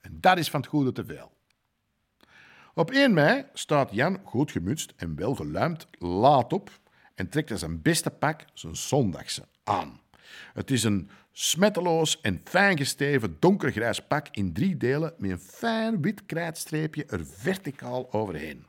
En 0.00 0.20
dat 0.20 0.38
is 0.38 0.50
van 0.50 0.60
het 0.60 0.68
goede 0.68 0.92
te 0.92 1.04
veel. 1.04 1.32
Op 2.74 2.90
1 2.90 3.14
mei 3.14 3.44
staat 3.52 3.92
Jan 3.92 4.20
goed 4.24 4.50
gemutst 4.50 4.92
en 4.96 5.16
wel 5.16 5.34
geluimd 5.34 5.86
laat 5.98 6.52
op 6.52 6.70
en 7.14 7.28
trekt 7.28 7.48
hij 7.48 7.58
zijn 7.58 7.82
beste 7.82 8.10
pak, 8.10 8.44
zijn 8.54 8.76
zondagse, 8.76 9.48
aan. 9.64 10.00
Het 10.52 10.70
is 10.70 10.84
een 10.84 11.10
smetteloos 11.38 12.20
en 12.20 12.40
fijn 12.44 12.76
gesteven 12.76 13.36
donkergrijs 13.38 14.00
pak 14.00 14.28
in 14.30 14.52
drie 14.52 14.76
delen 14.76 15.14
met 15.18 15.30
een 15.30 15.38
fijn 15.38 16.02
wit 16.02 16.26
krijtstreepje 16.26 17.04
er 17.04 17.26
verticaal 17.26 18.12
overheen. 18.12 18.66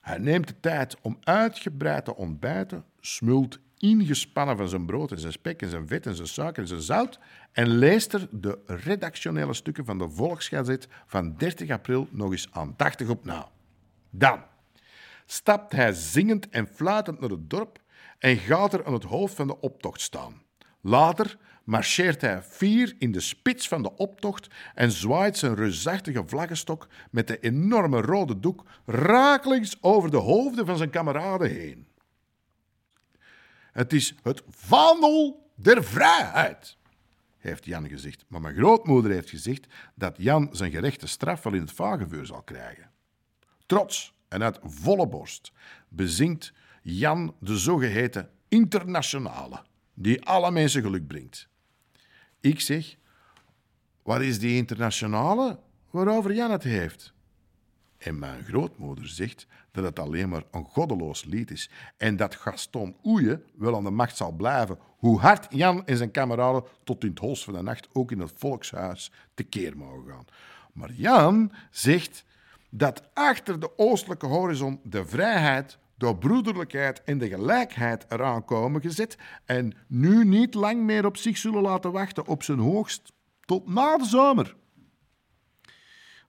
Hij 0.00 0.18
neemt 0.18 0.48
de 0.48 0.60
tijd 0.60 0.96
om 1.02 1.18
uitgebreid 1.20 2.04
te 2.04 2.16
ontbijten, 2.16 2.84
smult 3.00 3.58
ingespannen 3.78 4.56
van 4.56 4.68
zijn 4.68 4.86
brood 4.86 5.12
en 5.12 5.18
zijn 5.18 5.32
spek 5.32 5.62
en 5.62 5.68
zijn 5.68 5.86
vet 5.86 6.06
en 6.06 6.14
zijn 6.14 6.28
suiker 6.28 6.62
en 6.62 6.68
zijn 6.68 6.80
zout 6.80 7.18
en 7.52 7.68
leest 7.68 8.12
er 8.12 8.28
de 8.30 8.58
redactionele 8.66 9.54
stukken 9.54 9.84
van 9.84 9.98
de 9.98 10.08
Volksgazet 10.08 10.88
van 11.06 11.36
30 11.36 11.70
april 11.70 12.08
nog 12.10 12.30
eens 12.30 12.48
aandachtig 12.52 13.08
op 13.08 13.24
na. 13.24 13.48
Dan 14.10 14.42
stapt 15.26 15.72
hij 15.72 15.92
zingend 15.92 16.48
en 16.48 16.66
fluitend 16.66 17.20
naar 17.20 17.30
het 17.30 17.50
dorp 17.50 17.80
en 18.18 18.36
gaat 18.36 18.72
er 18.72 18.84
aan 18.84 18.92
het 18.92 19.04
hoofd 19.04 19.34
van 19.34 19.46
de 19.46 19.60
optocht 19.60 20.00
staan. 20.00 20.48
Later 20.80 21.38
marcheert 21.64 22.20
hij 22.20 22.42
fier 22.42 22.94
in 22.98 23.12
de 23.12 23.20
spits 23.20 23.68
van 23.68 23.82
de 23.82 23.96
optocht 23.96 24.48
en 24.74 24.90
zwaait 24.90 25.36
zijn 25.36 25.54
reusachtige 25.54 26.22
vlaggenstok 26.26 26.88
met 27.10 27.26
de 27.26 27.40
enorme 27.40 28.00
rode 28.00 28.40
doek 28.40 28.64
rakelings 28.86 29.82
over 29.82 30.10
de 30.10 30.16
hoofden 30.16 30.66
van 30.66 30.76
zijn 30.76 30.90
kameraden 30.90 31.50
heen. 31.50 31.86
Het 33.72 33.92
is 33.92 34.14
het 34.22 34.42
vaandel 34.48 35.50
der 35.54 35.84
vrijheid, 35.84 36.76
heeft 37.38 37.64
Jan 37.64 37.88
gezegd. 37.88 38.24
Maar 38.28 38.40
mijn 38.40 38.54
grootmoeder 38.54 39.10
heeft 39.10 39.30
gezegd 39.30 39.66
dat 39.94 40.14
Jan 40.18 40.48
zijn 40.52 40.70
gerechte 40.70 41.06
straf 41.06 41.42
wel 41.42 41.54
in 41.54 41.60
het 41.60 41.72
vagevuur 41.72 42.26
zal 42.26 42.42
krijgen. 42.42 42.90
Trots 43.66 44.14
en 44.28 44.42
uit 44.42 44.58
volle 44.62 45.08
borst 45.08 45.52
bezingt 45.88 46.52
Jan 46.82 47.34
de 47.38 47.58
zogeheten 47.58 48.30
internationale, 48.48 49.62
die 50.00 50.24
alle 50.24 50.50
mensen 50.50 50.82
geluk 50.82 51.06
brengt. 51.06 51.48
Ik 52.40 52.60
zeg, 52.60 52.96
wat 54.02 54.20
is 54.20 54.38
die 54.38 54.56
internationale 54.56 55.58
waarover 55.90 56.34
Jan 56.34 56.50
het 56.50 56.62
heeft? 56.62 57.12
En 57.98 58.18
mijn 58.18 58.44
grootmoeder 58.44 59.08
zegt 59.08 59.46
dat 59.70 59.84
het 59.84 59.98
alleen 59.98 60.28
maar 60.28 60.42
een 60.50 60.64
goddeloos 60.64 61.24
lied 61.24 61.50
is 61.50 61.70
en 61.96 62.16
dat 62.16 62.34
Gaston 62.34 62.96
Oeje 63.04 63.42
wel 63.54 63.76
aan 63.76 63.84
de 63.84 63.90
macht 63.90 64.16
zal 64.16 64.32
blijven, 64.32 64.78
hoe 64.98 65.20
hard 65.20 65.46
Jan 65.50 65.86
en 65.86 65.96
zijn 65.96 66.10
kameraden 66.10 66.64
tot 66.84 67.04
in 67.04 67.10
het 67.10 67.18
hols 67.18 67.44
van 67.44 67.54
de 67.54 67.62
nacht 67.62 67.88
ook 67.92 68.12
in 68.12 68.20
het 68.20 68.32
volkshuis 68.34 69.12
tekeer 69.34 69.76
mogen 69.76 70.12
gaan. 70.12 70.24
Maar 70.72 70.92
Jan 70.92 71.52
zegt 71.70 72.24
dat 72.70 73.02
achter 73.14 73.60
de 73.60 73.78
oostelijke 73.78 74.26
horizon 74.26 74.80
de 74.82 75.06
vrijheid, 75.06 75.78
de 76.00 76.16
broederlijkheid 76.16 77.02
en 77.04 77.18
de 77.18 77.28
gelijkheid 77.28 78.04
eraan 78.08 78.44
komen 78.44 78.80
gezet 78.80 79.18
en 79.44 79.72
nu 79.86 80.24
niet 80.24 80.54
lang 80.54 80.82
meer 80.82 81.06
op 81.06 81.16
zich 81.16 81.36
zullen 81.36 81.62
laten 81.62 81.92
wachten 81.92 82.26
op 82.26 82.42
zijn 82.42 82.58
hoogst 82.58 83.12
tot 83.40 83.68
na 83.68 83.96
de 83.96 84.04
zomer. 84.04 84.56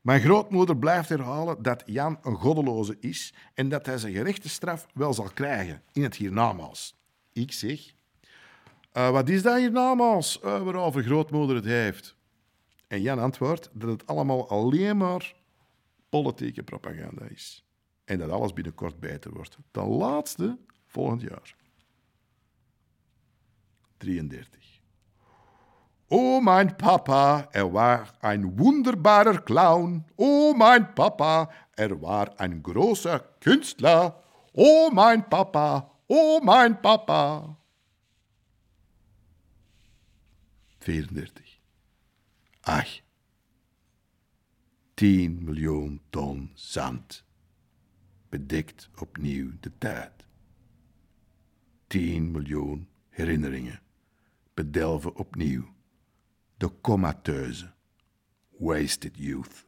Mijn 0.01 0.21
grootmoeder 0.21 0.77
blijft 0.77 1.09
herhalen 1.09 1.61
dat 1.61 1.83
Jan 1.85 2.19
een 2.21 2.35
goddeloze 2.35 2.97
is 2.99 3.33
en 3.53 3.69
dat 3.69 3.85
hij 3.85 3.97
zijn 3.97 4.13
gerechte 4.13 4.49
straf 4.49 4.87
wel 4.93 5.13
zal 5.13 5.29
krijgen 5.33 5.83
in 5.91 6.03
het 6.03 6.15
hiernamaals. 6.15 6.95
Ik 7.33 7.51
zeg, 7.51 7.93
uh, 8.93 9.09
wat 9.09 9.29
is 9.29 9.41
dat 9.41 9.57
hiernamaals 9.57 10.39
uh, 10.43 10.63
waarover 10.63 11.03
grootmoeder 11.03 11.55
het 11.55 11.65
heeft? 11.65 12.15
En 12.87 13.01
Jan 13.01 13.19
antwoordt 13.19 13.69
dat 13.73 13.89
het 13.89 14.07
allemaal 14.07 14.49
alleen 14.49 14.97
maar 14.97 15.35
politieke 16.09 16.63
propaganda 16.63 17.25
is. 17.25 17.65
En 18.05 18.17
dat 18.17 18.29
alles 18.29 18.53
binnenkort 18.53 18.99
beter 18.99 19.31
wordt. 19.33 19.57
Ten 19.71 19.87
laatste 19.87 20.57
volgend 20.85 21.21
jaar. 21.21 21.55
33. 23.97 24.81
O 26.07 26.41
mein 26.41 26.75
Papa, 26.75 27.47
er 27.51 27.73
war 27.73 28.07
ein 28.19 28.57
wunderbarer 28.59 29.41
Clown. 29.41 30.03
O 30.17 30.53
mein 30.53 30.93
Papa, 30.93 31.49
er 31.75 32.01
war 32.01 32.37
ein 32.37 32.61
großer 32.61 33.19
Künstler. 33.39 34.21
O 34.53 34.89
mein 34.91 35.29
Papa, 35.29 35.89
o 36.07 36.41
mein 36.43 36.81
Papa. 36.81 37.55
34. 40.79 41.61
Ach, 42.63 42.87
10 44.97 45.43
miljoen 45.45 46.01
ton 46.11 46.51
zand 46.55 47.23
bedekt 48.31 48.89
opnieuw 48.99 49.51
de 49.59 49.71
tijd. 49.77 50.25
10 51.87 52.31
miljoen 52.31 52.87
herinneringen 53.09 53.81
bedelven 54.53 55.15
opnieuw 55.15 55.73
de 56.57 56.71
comateuze, 56.81 57.71
wasted 58.49 59.17
youth. 59.17 59.65